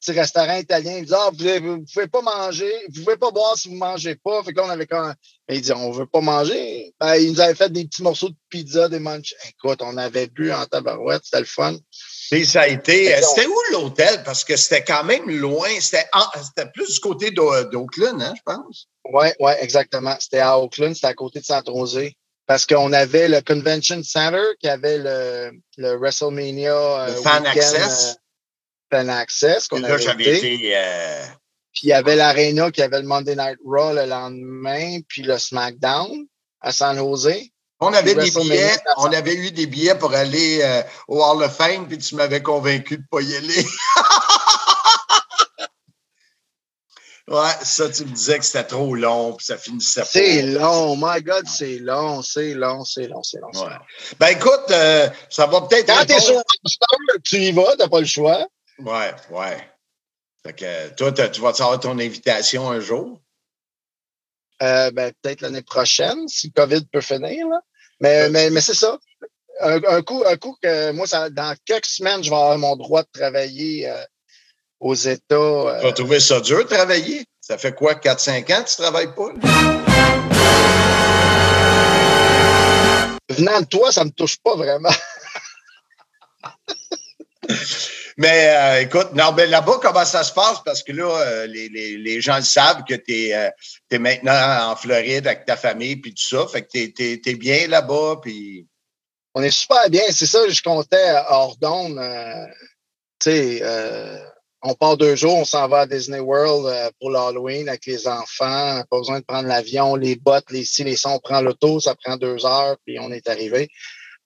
[0.00, 0.98] petit restaurant italien.
[0.98, 3.76] Il disait, ah, vous, ne vous pouvez pas manger, vous pouvez pas boire si vous
[3.76, 4.42] mangez pas.
[4.42, 5.12] Fait que là, on avait quand
[5.48, 6.92] il dit, on veut pas manger.
[7.00, 9.34] Ben, il nous avait fait des petits morceaux de pizza, des munch.
[9.48, 11.76] Écoute, on avait bu en tabarouette, c'était le fun.
[12.30, 13.14] Puis ça a été.
[13.14, 13.20] Euh.
[13.22, 14.24] C'était où l'hôtel?
[14.24, 15.68] Parce que c'était quand même loin.
[15.78, 16.08] C'était
[16.74, 18.88] plus du côté d'O- d'Oakland, hein, je pense.
[19.12, 20.16] Oui, oui, exactement.
[20.18, 22.16] C'était à Oakland, c'était à côté de Saint-Rosé.
[22.46, 26.72] Parce qu'on avait le Convention Center qui avait le, le WrestleMania.
[26.74, 28.16] euh, Le Fan Access.
[28.92, 30.54] euh, fan Access qu'on Là, avait j'avais été.
[30.54, 30.72] été.
[30.76, 31.24] euh,
[31.72, 35.38] Puis il y avait l'Arena qui avait le Monday Night Raw le lendemain, puis le
[35.38, 36.26] SmackDown
[36.60, 37.48] à San Jose.
[37.80, 38.76] on avait des billets.
[38.96, 42.42] On avait eu des billets pour aller euh, au Hall of Fame, puis tu m'avais
[42.42, 43.66] convaincu de ne pas y aller.
[47.28, 50.06] ouais, ça, tu me disais que c'était trop long, puis ça finissait pas.
[50.06, 53.50] C'est long, my God, c'est long, c'est long, c'est long, c'est long.
[53.54, 53.76] Ouais.
[54.18, 55.86] Ben écoute, euh, ça va peut-être.
[55.86, 58.46] Quand t'es sur Rockstar, tu y vas, t'as pas le choix.
[58.78, 59.70] Ouais, ouais.
[60.44, 63.20] Fait que euh, toi, tu vas avoir ton invitation un jour?
[64.62, 67.46] Euh, ben, peut-être l'année prochaine, si le COVID peut finir.
[67.48, 67.60] Là.
[68.00, 68.98] Mais, mais, mais c'est ça.
[69.60, 72.76] Un, un coup, un coup que moi, ça, dans quelques semaines, je vais avoir mon
[72.76, 74.04] droit de travailler euh,
[74.80, 75.34] aux États.
[75.34, 77.24] euh, Tu vas trouver ça dur de travailler.
[77.40, 79.32] Ça fait quoi, 4-5 ans que tu travailles pas?
[83.28, 84.88] Venant de toi, ça me touche pas vraiment.
[88.18, 90.62] Mais euh, écoute, non, ben là-bas, comment ça se passe?
[90.64, 93.50] Parce que là, euh, les, les, les gens le savent que tu es, euh,
[93.98, 96.46] maintenant en Floride avec ta famille puis tout ça.
[96.48, 98.16] Fait que tu es, bien là-bas.
[98.22, 98.66] Puis...
[99.34, 100.02] On est super bien.
[100.10, 102.00] C'est ça, je comptais hors d'onde.
[103.20, 103.62] tu sais,
[104.66, 108.82] on part deux jours, on s'en va à Disney World pour l'Halloween avec les enfants.
[108.90, 111.10] Pas besoin de prendre l'avion, les bottes, les ci, les sons.
[111.14, 113.68] On prend l'auto, ça prend deux heures, puis on est arrivé.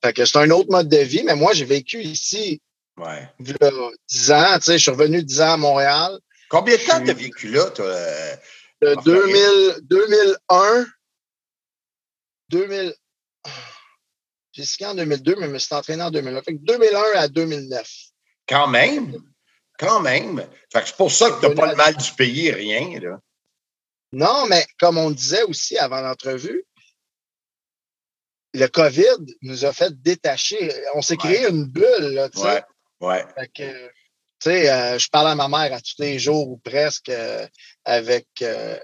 [0.03, 2.61] Fait que c'est un autre mode de vie, mais moi, j'ai vécu ici
[3.01, 3.28] Ouais.
[3.38, 6.18] 10 ans, tu sais, je suis revenu 10 ans à Montréal.
[6.51, 7.86] Combien de temps t'as vécu là, toi?
[8.82, 10.86] De 2000, 2001,
[12.51, 12.95] 2000.
[14.53, 16.43] J'ai signé en 2002, mais je me suis entraîné en 2001.
[16.43, 17.91] Fait que 2001 à 2009.
[18.49, 19.16] Quand même?
[19.80, 20.46] Quand même.
[20.70, 23.18] Fait que c'est pour ça que t'as pas le mal du pays, rien, là.
[24.12, 26.64] Non, mais comme on disait aussi avant l'entrevue,
[28.52, 30.70] le COVID nous a fait détacher.
[30.94, 32.62] On s'est créé une bulle, là, tu sais.
[33.00, 33.24] Ouais.
[33.38, 36.58] Fait que, tu sais, euh, je parle à ma mère à tous les jours ou
[36.58, 37.46] presque euh,
[37.86, 38.78] avec euh,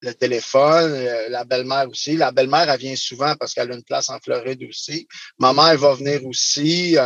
[0.00, 2.18] le téléphone, la belle-mère aussi.
[2.18, 5.08] La belle-mère, elle vient souvent parce qu'elle a une place en Floride aussi.
[5.38, 6.98] Ma mère va venir aussi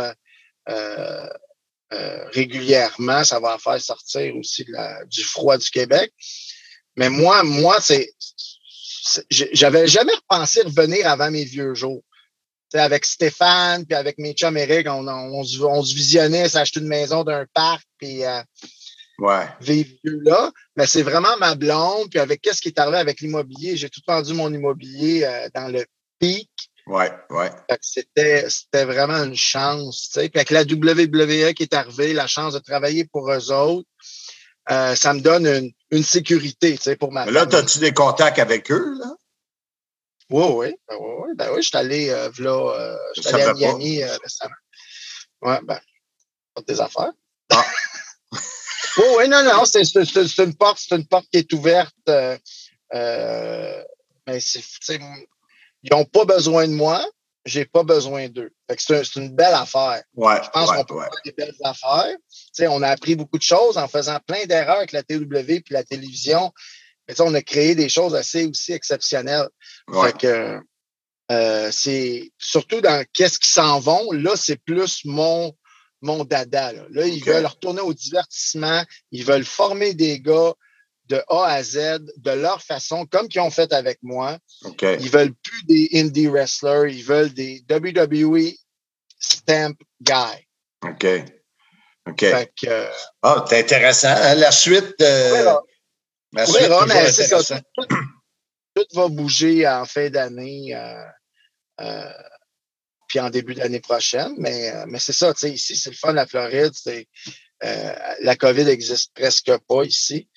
[2.33, 3.23] régulièrement.
[3.23, 4.65] Ça va faire sortir aussi
[5.07, 6.11] du froid du Québec.
[6.95, 8.11] Mais moi, moi, c'est.
[9.29, 12.03] J'avais jamais repensé revenir avant mes vieux jours
[12.79, 17.45] avec Stéphane, puis avec mes chums Eric, on, on, se visionnait, s'acheter une maison d'un
[17.53, 18.41] parc, puis euh,
[19.59, 20.51] vivre là.
[20.75, 24.01] Mais c'est vraiment ma blonde, puis avec qu'est-ce qui est arrivé avec l'immobilier, j'ai tout
[24.07, 25.85] vendu mon immobilier euh, dans le
[26.19, 26.49] pic.
[26.87, 27.51] Ouais, ouais.
[27.81, 30.09] C'était, c'était vraiment une chance.
[30.13, 33.87] Puis avec la WWE qui est arrivée, la chance de travailler pour eux autres,
[34.69, 38.71] euh, ça me donne une, une sécurité pour ma Mais Là, as-tu des contacts avec
[38.71, 38.95] eux?
[38.99, 39.15] Là?
[40.31, 40.75] Oui, oui.
[40.87, 41.61] Ben, oui, ben, oui.
[41.61, 42.97] Je suis allé, euh, euh,
[43.33, 44.55] allé à Miami euh, récemment.
[45.41, 45.79] Oui, ben,
[46.55, 47.11] pas des affaires.
[47.51, 47.65] Ah.
[48.97, 51.93] oui, oui, non, non, c'est une porte, c'est une porte qui est ouverte.
[54.27, 54.63] Mais c'est,
[55.83, 57.03] ils n'ont pas besoin de moi,
[57.45, 58.51] j'ai pas besoin d'eux.
[58.77, 60.03] C'est une belle affaire.
[60.15, 62.15] Ouais, je pense qu'on peut faire des belles affaires.
[62.69, 65.83] on a appris beaucoup de choses en faisant plein d'erreurs avec la TW puis la
[65.83, 66.51] télévision
[67.19, 69.49] on a créé des choses assez aussi exceptionnelles.
[70.03, 70.59] Fait que
[71.31, 75.53] euh, c'est surtout dans qu'est-ce qui s'en vont, là, c'est plus mon,
[76.01, 76.73] mon dada.
[76.73, 80.53] Là, ils veulent retourner au divertissement, ils veulent former des gars
[81.11, 84.37] de A à Z de leur façon, comme qu'ils ont fait avec moi.
[84.81, 88.53] Ils veulent plus des indie wrestlers, ils veulent des WWE
[89.19, 90.47] stamp guys.
[90.83, 91.05] OK.
[92.07, 92.25] OK.
[93.21, 94.07] ah, c'est intéressant.
[94.09, 94.95] Hein, la suite.
[95.01, 95.53] Euh,
[96.31, 97.61] mais c'est ça.
[98.73, 100.73] Tout, va bouger en fin d'année.
[100.73, 101.05] Euh,
[101.81, 102.13] euh,
[103.07, 104.33] puis en début d'année prochaine.
[104.37, 106.71] Mais, euh, mais c'est ça, tu sais, ici, c'est le fun, la Floride.
[107.61, 110.29] la COVID n'existe presque pas ici.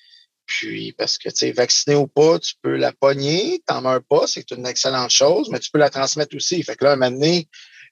[0.45, 4.27] Puis, parce que, tu sais, vacciné ou pas, tu peux la pogner, t'en meurs pas,
[4.27, 6.61] c'est une excellente chose, mais tu peux la transmettre aussi.
[6.63, 7.47] Fait que là, un moment donné,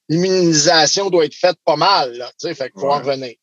[0.10, 3.36] l'immunisation doit être faite pas mal, là, tu sais, fait qu'il faut en revenir.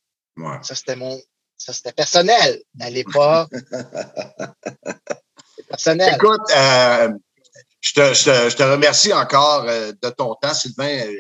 [0.63, 1.21] Ça, c'était mon,
[1.61, 2.63] ça, c'était personnel.
[2.75, 3.47] N'allez pas.
[5.57, 6.15] C'est personnel.
[6.15, 7.11] Écoute, euh,
[7.81, 10.89] je, te, je, te, remercie encore euh, de ton temps, Sylvain.
[10.89, 11.13] Euh,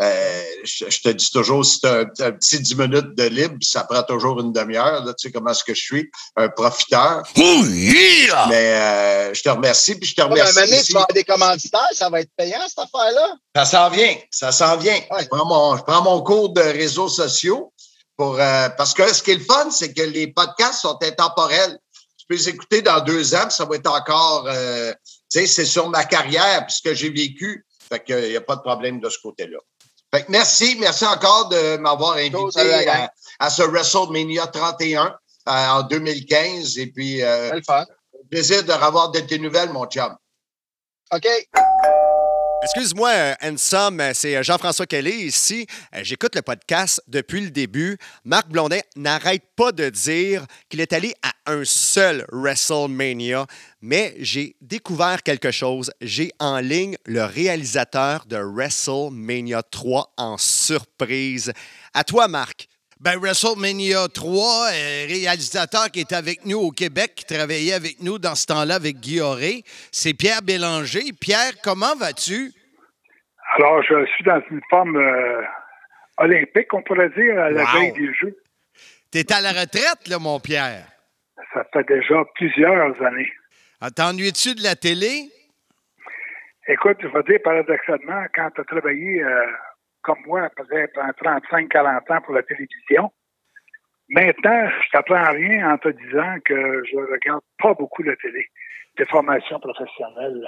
[0.00, 3.84] euh je, te dis toujours, si tu as un, petit 10 minutes de libre, ça
[3.84, 5.04] prend toujours une demi-heure.
[5.04, 7.22] Tu sais comment est-ce que je suis, un profiteur.
[7.36, 8.46] Oh yeah!
[8.48, 10.58] Mais je te remercie, puis je te remercie.
[10.58, 13.34] Ouais, tu vas avoir des commanditaires, ça va être payant, cette affaire-là?
[13.54, 15.00] Ça s'en vient, ça s'en vient.
[15.20, 17.72] Je, prends mon, je prends mon cours de réseaux sociaux.
[18.20, 21.78] Euh, parce que ce qui est le fun, c'est que les podcasts sont intemporels.
[22.16, 24.92] Tu peux les écouter dans deux ans, puis ça va être encore, euh,
[25.40, 27.66] sais, c'est sur ma carrière, puis ce que j'ai vécu.
[27.88, 29.58] Fait qu'il n'y a pas de problème de ce côté-là.
[30.14, 33.08] Fait que merci, merci encore de m'avoir invité
[33.38, 35.12] à, ce WrestleMania 31 euh,
[35.46, 36.78] en 2015.
[36.78, 37.58] Et puis, euh,
[38.30, 40.14] plaisir de revoir de tes nouvelles, mon chum.
[41.12, 41.26] OK.
[42.64, 45.66] Excuse-moi, euh, Handsome, euh, c'est euh, Jean-François Kelly ici.
[46.02, 47.98] J'écoute le podcast depuis le début.
[48.24, 53.46] Marc Blondin n'arrête pas de dire qu'il est allé à un seul WrestleMania,
[53.80, 55.90] mais j'ai découvert quelque chose.
[56.00, 61.52] J'ai en ligne le réalisateur de WrestleMania 3 en surprise.
[61.94, 62.68] À toi, Marc.
[63.02, 68.16] Ben, WrestleMania 3, euh, réalisateur qui est avec nous au Québec, qui travaillait avec nous
[68.16, 69.18] dans ce temps-là avec Guy
[69.90, 71.10] c'est Pierre Bélanger.
[71.20, 72.52] Pierre, comment vas-tu?
[73.56, 75.42] Alors, je suis dans une forme euh,
[76.18, 78.36] olympique, on pourrait dire, à la veille des Jeux.
[79.10, 80.86] T'es à la retraite, là, mon Pierre?
[81.52, 83.32] ça fait déjà plusieurs années.
[83.80, 85.28] Ah, T'ennuies-tu de la télé?
[86.68, 89.46] Écoute, je vais dire paradoxalement, quand tu as travaillé euh,
[90.02, 93.12] comme moi, peut-être 35-40 ans pour la télévision,
[94.08, 98.46] maintenant, je t'apprends rien en te disant que je regarde pas beaucoup la télé,
[98.98, 100.46] des formations professionnelles.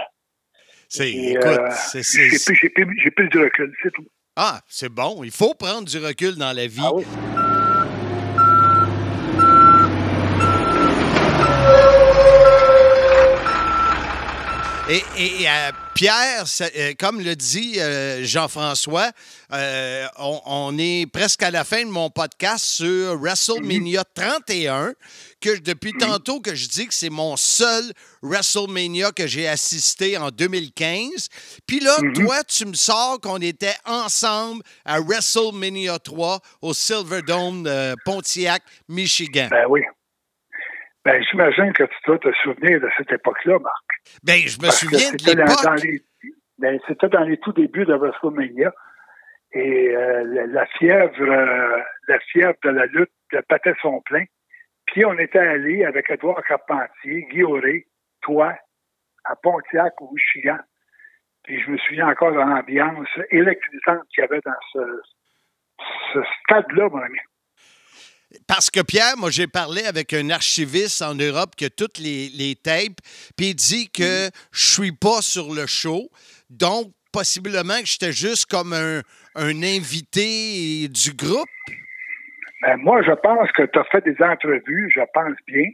[0.88, 4.06] C'est, écoute, euh, c'est- J'ai plus, j'ai plus- j'ai plus du recul, c'est tout.
[4.36, 5.22] Ah, c'est bon.
[5.24, 6.82] Il faut prendre du recul dans la vie.
[6.84, 7.04] Ah oui.
[14.94, 15.02] Et,
[15.42, 19.10] et, euh, Pierre, euh, comme le dit euh, Jean-François,
[19.52, 24.92] euh, on, on est presque à la fin de mon podcast sur WrestleMania 31,
[25.40, 27.82] que je- depuis tantôt que je dis que c'est mon seul
[28.22, 31.28] WrestleMania que j'ai assisté en 2015.
[31.66, 37.96] Puis là, toi, tu me sors qu'on était ensemble à WrestleMania 3 au Silverdome de
[38.04, 39.48] Pontiac, Michigan.
[39.50, 39.80] Ben oui.
[41.04, 43.83] Ben, j'imagine que tu dois te souvenir de cette époque-là, Marc.
[44.22, 45.84] Ben, je me souviens de c'était dans- dans l'époque.
[46.22, 48.72] les- ben, C'était dans les tout débuts de WrestleMania.
[49.52, 53.10] Et euh, la, la fièvre, euh, la fièvre de la lutte
[53.48, 54.24] battait son plein.
[54.86, 57.86] Puis on était allé avec Edouard Carpentier, Guy Auré,
[58.20, 58.54] toi,
[59.24, 60.58] à Pontiac, au Michigan.
[61.44, 65.00] Puis je me souviens encore de l'ambiance électrisante qu'il y avait dans ce,
[66.14, 67.18] ce stade-là, mon ami.
[68.46, 72.28] Parce que Pierre, moi, j'ai parlé avec un archiviste en Europe qui a toutes les,
[72.28, 73.00] les tapes,
[73.36, 76.08] puis il dit que je suis pas sur le show.
[76.50, 79.00] Donc, possiblement que j'étais juste comme un,
[79.36, 81.48] un invité du groupe.
[82.62, 85.70] Ben, moi, je pense que tu as fait des entrevues, je pense bien,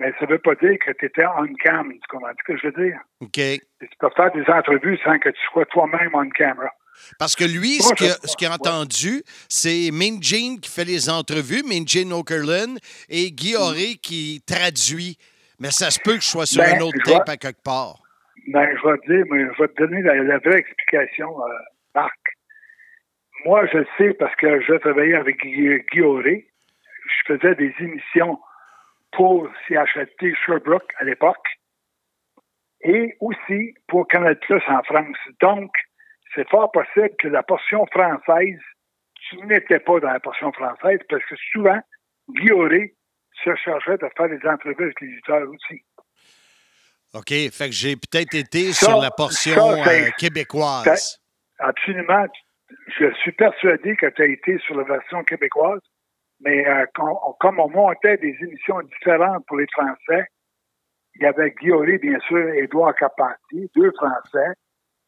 [0.00, 1.92] mais ça ne veut pas dire que tu étais on cam.
[1.92, 3.00] Tu comprends ce que je veux dire?
[3.20, 3.32] OK.
[3.32, 6.70] Tu peux faire des entrevues sans que tu sois toi-même on camera.
[7.18, 11.62] Parce que lui, ce qu'il a, ce entendu, c'est Min Jean qui fait les entrevues,
[11.62, 12.78] Min Jean Okerlund,
[13.08, 15.18] et Guy Auré qui traduit.
[15.58, 17.98] Mais ça se peut que je sois sur Ben, un autre tape à quelque part.
[18.48, 21.48] Ben, je vais te dire, mais je vais te donner la, la vraie explication, euh,
[21.94, 22.18] Marc.
[23.44, 26.48] Moi, je le sais parce que je travaillais avec Guy, Guy Auré.
[27.06, 28.38] Je faisais des émissions
[29.12, 31.46] pour CHLT Sherbrooke à l'époque
[32.82, 35.16] et aussi pour Canal Plus en France.
[35.40, 35.70] Donc,
[36.36, 38.60] c'est fort possible que la portion française,
[39.28, 41.80] tu n'étais pas dans la portion française parce que souvent,
[42.28, 42.94] Guy Auré
[43.44, 45.82] se chargeait de faire des entrevues avec les lutteurs aussi.
[47.14, 47.28] OK.
[47.52, 51.18] Fait que j'ai peut-être été Ça- sur la portion ça, euh, québécoise.
[51.58, 52.26] Absolument.
[52.98, 55.80] Je suis persuadé que tu as été sur la version québécoise,
[56.40, 60.26] mais euh, quand- comme on montait des émissions différentes pour les Français,
[61.14, 64.52] il y avait Auré, bien sûr, et Édouard Carpentier, deux Français.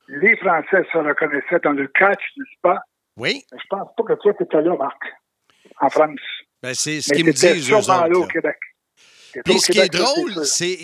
[0.09, 2.78] Les Français se reconnaissaient dans le catch, n'est-ce pas?
[3.16, 3.44] Oui.
[3.52, 5.02] Je pense pas que toi, tu étais là, Marc,
[5.80, 6.18] en France.
[6.62, 8.12] Ben, c'est ce qu'ils me disent, eux autres.
[8.18, 8.26] au.
[8.26, 8.56] Québec.
[9.44, 10.78] Puis ce qui est drôle, c'est,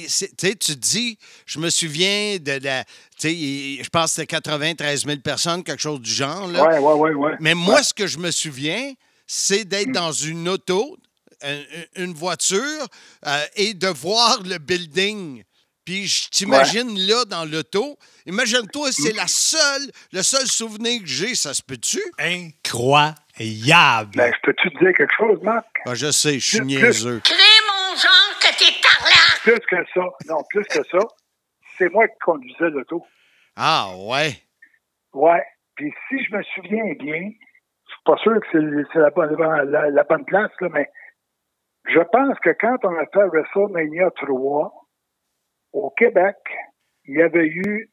[0.59, 5.19] tu dis, je me souviens de la, tu sais, je pense que c'était 93 000
[5.21, 6.47] personnes, quelque chose du genre.
[6.49, 6.63] Là.
[6.63, 7.33] Ouais, ouais, ouais, ouais.
[7.41, 7.83] Mais moi, Ouais.
[7.83, 8.93] ce que je me souviens,
[9.27, 10.99] c'est d'être dans une auto,
[11.43, 11.63] un-
[11.97, 12.87] une voiture,
[13.27, 15.43] euh, et de voir le building.
[15.85, 17.99] Puis je t'imagine là dans l'auto.
[18.27, 22.01] Imagine-toi, c'est la seule, le seul souvenir que j'ai, ça se peut-tu?
[22.19, 24.11] Incroyable.
[24.17, 25.67] Ben, je peux-tu te dire quelque chose, Marc?
[25.85, 27.21] Ben, je sais, je suis Plus- niaiseux.
[27.25, 27.35] Crée
[27.71, 29.41] mon genre que t'es par là!
[29.43, 30.99] Plus que ça, non, plus que ça,
[31.79, 33.05] c'est moi qui conduisais l'auto.
[33.57, 34.33] Ah, ouais.
[35.13, 35.45] Ouais.
[35.77, 37.31] Puis si je me souviens bien,
[37.87, 39.37] je suis pas sûr que c'est c'est la, bonne-
[39.71, 40.89] la, la bonne place, là, mais
[41.87, 44.84] je pense que quand on a fait WrestleMania 3,
[45.75, 46.37] au Québec,
[47.05, 47.91] il y avait eu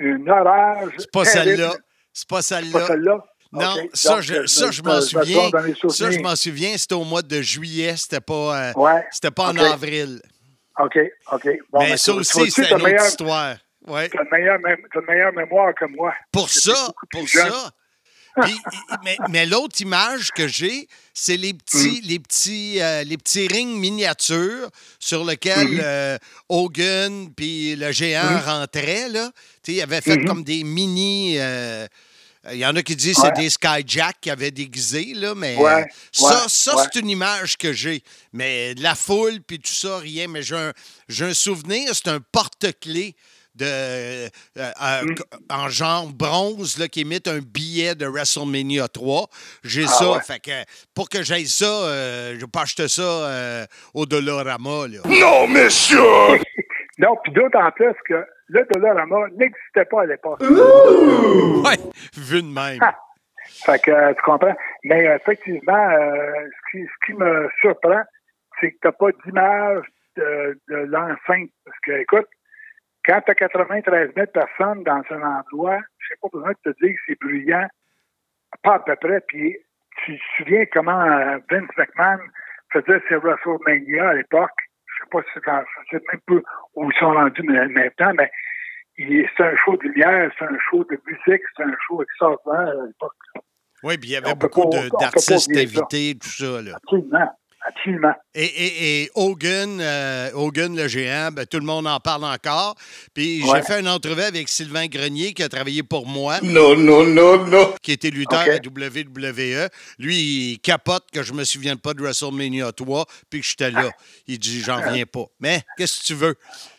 [0.00, 0.92] un orage.
[0.98, 1.72] C'est pas celle-là.
[2.12, 3.24] C'est pas celle-là.
[3.52, 5.50] Non, ça, Donc, je, ça, je m'en me souviens.
[5.88, 6.76] Ça, je m'en souviens.
[6.76, 7.94] C'était au mois de juillet.
[7.96, 9.04] C'était pas, euh, Ouais.
[9.12, 10.20] c'était pas en avril.
[10.78, 10.98] OK,
[11.32, 11.48] OK.
[11.70, 13.56] Bon, Mais ça tu- aussi, tu c'est une autre histoire.
[13.86, 14.08] Ouais.
[14.08, 16.12] T'as une meilleure, mé- t'as une meilleure mémoire que moi.
[16.32, 16.72] Pour ça,
[17.12, 17.70] pour ça.
[18.42, 18.56] Puis,
[19.04, 22.06] mais mais l'autre image que j'ai, c'est les petits, Mm.
[22.08, 25.80] les, petits, euh, les petits rings miniatures sur lesquels Mm-hmm.
[25.82, 26.18] euh,
[26.48, 28.40] Hogan puis le géant Mhm.
[28.44, 29.08] rentraient.
[29.08, 29.30] Là.
[29.68, 30.24] Ils avaient fait Mhm.
[30.26, 31.36] comme des mini.
[31.38, 31.86] euh,
[32.52, 33.30] Il y en a qui disent que Ouais.
[33.34, 37.08] c'est des Skyjack qui avaient déguisé, là, mais Ouais, euh, ça, ouais, ça c'est une
[37.08, 38.02] image que j'ai.
[38.34, 40.28] Mais de la foule, puis tout ça, rien.
[40.28, 40.72] Mais j'ai un,
[41.08, 43.16] j'ai un souvenir, c'est un porte-clés
[43.54, 44.28] de, euh,
[44.58, 45.14] euh, Mm.
[45.50, 49.28] en genre bronze là, qui imite un billet de WrestleMania 3.
[49.62, 50.10] J'ai Ah ça.
[50.12, 50.20] ouais.
[50.20, 50.50] Fait que
[50.94, 54.88] pour que j'aille ça, euh, je vais pas acheter ça euh, au Dollarama.
[54.88, 54.98] Là.
[55.06, 55.98] Non, monsieur!
[56.96, 60.40] Non, puis d'autant plus que le Dollarama n'existait pas à l'époque.
[61.64, 61.76] Ouais,
[62.16, 62.78] vu de même.
[62.82, 62.96] Ah.
[63.66, 64.54] Fait que euh, tu comprends?
[64.84, 68.02] Mais effectivement, euh, ce, qui, ce qui me surprend,
[68.60, 69.84] c'est que tu n'as pas d'image
[70.16, 71.50] de, de l'enceinte.
[71.64, 72.26] Parce que, écoute,
[73.06, 76.84] quand tu as 93 000 personnes dans un endroit, je sais pas besoin de te
[76.84, 77.66] dire que c'est bruyant,
[78.62, 79.20] pas à peu près.
[79.28, 79.56] Puis
[80.04, 82.18] tu te souviens comment euh, Vince McMahon
[82.72, 84.50] faisait ses WrestleMania à l'époque?
[84.86, 87.68] Je sais pas si c'est dans- je sais même pas où ils sont rendus ma-
[87.68, 88.30] maintenant, mais
[88.96, 92.86] c'est un show de lumière, c'est un show de musique, c'est un show extraordinaire à
[92.86, 93.12] l'époque.
[93.82, 94.62] Oui, puis il y avait beaucoup
[95.00, 96.62] d'artistes invités, tout ça.
[96.62, 96.76] Là.
[96.76, 97.30] Absolument.
[97.66, 98.12] Absolument.
[98.34, 102.74] Et, et- et Hogan, euh, Hogan le géant, ben, tout le monde en parle encore.
[103.14, 103.60] Puis Ouais.
[103.60, 106.40] j'ai fait une entrevue avec Sylvain Grenier qui a travaillé pour moi.
[106.42, 107.74] Non, non, non, non.
[107.82, 109.68] Qui était lutteur à WWE.
[109.98, 110.16] Lui,
[110.52, 113.90] il capote que je me souvienne pas de WrestleMania 3 puis que j'étais là.
[114.26, 115.24] Il dit J'en reviens pas.
[115.40, 116.36] Mais qu'est-ce que tu veux?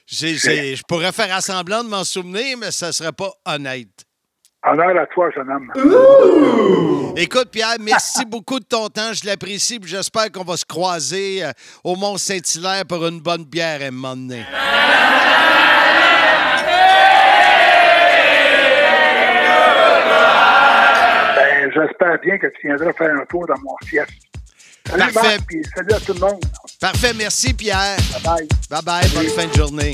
[0.07, 4.04] Je pourrais faire assemblant de m'en souvenir, mais ça serait pas honnête.
[4.68, 5.72] Honneur à toi, jeune homme.
[7.16, 9.13] Écoute, Pierre, merci beaucoup de ton temps.
[9.13, 9.80] Je l'apprécie.
[9.86, 11.51] J'espère qu'on va se croiser euh,
[11.84, 14.43] au Mont-Saint-Hilaire pour une bonne bière à un moment donné.
[21.36, 24.07] Ben, j'espère bien que tu viendras faire un tour dans mon fief.
[24.88, 25.38] Salut, Parfait.
[25.38, 26.43] Marc, puis salut à tout le monde.
[26.82, 27.13] Parfait.
[27.16, 27.97] Merci, Pierre.
[28.24, 28.82] Bye bye.
[28.82, 29.13] Bye-bye.
[29.13, 29.93] Bonne fin de journée.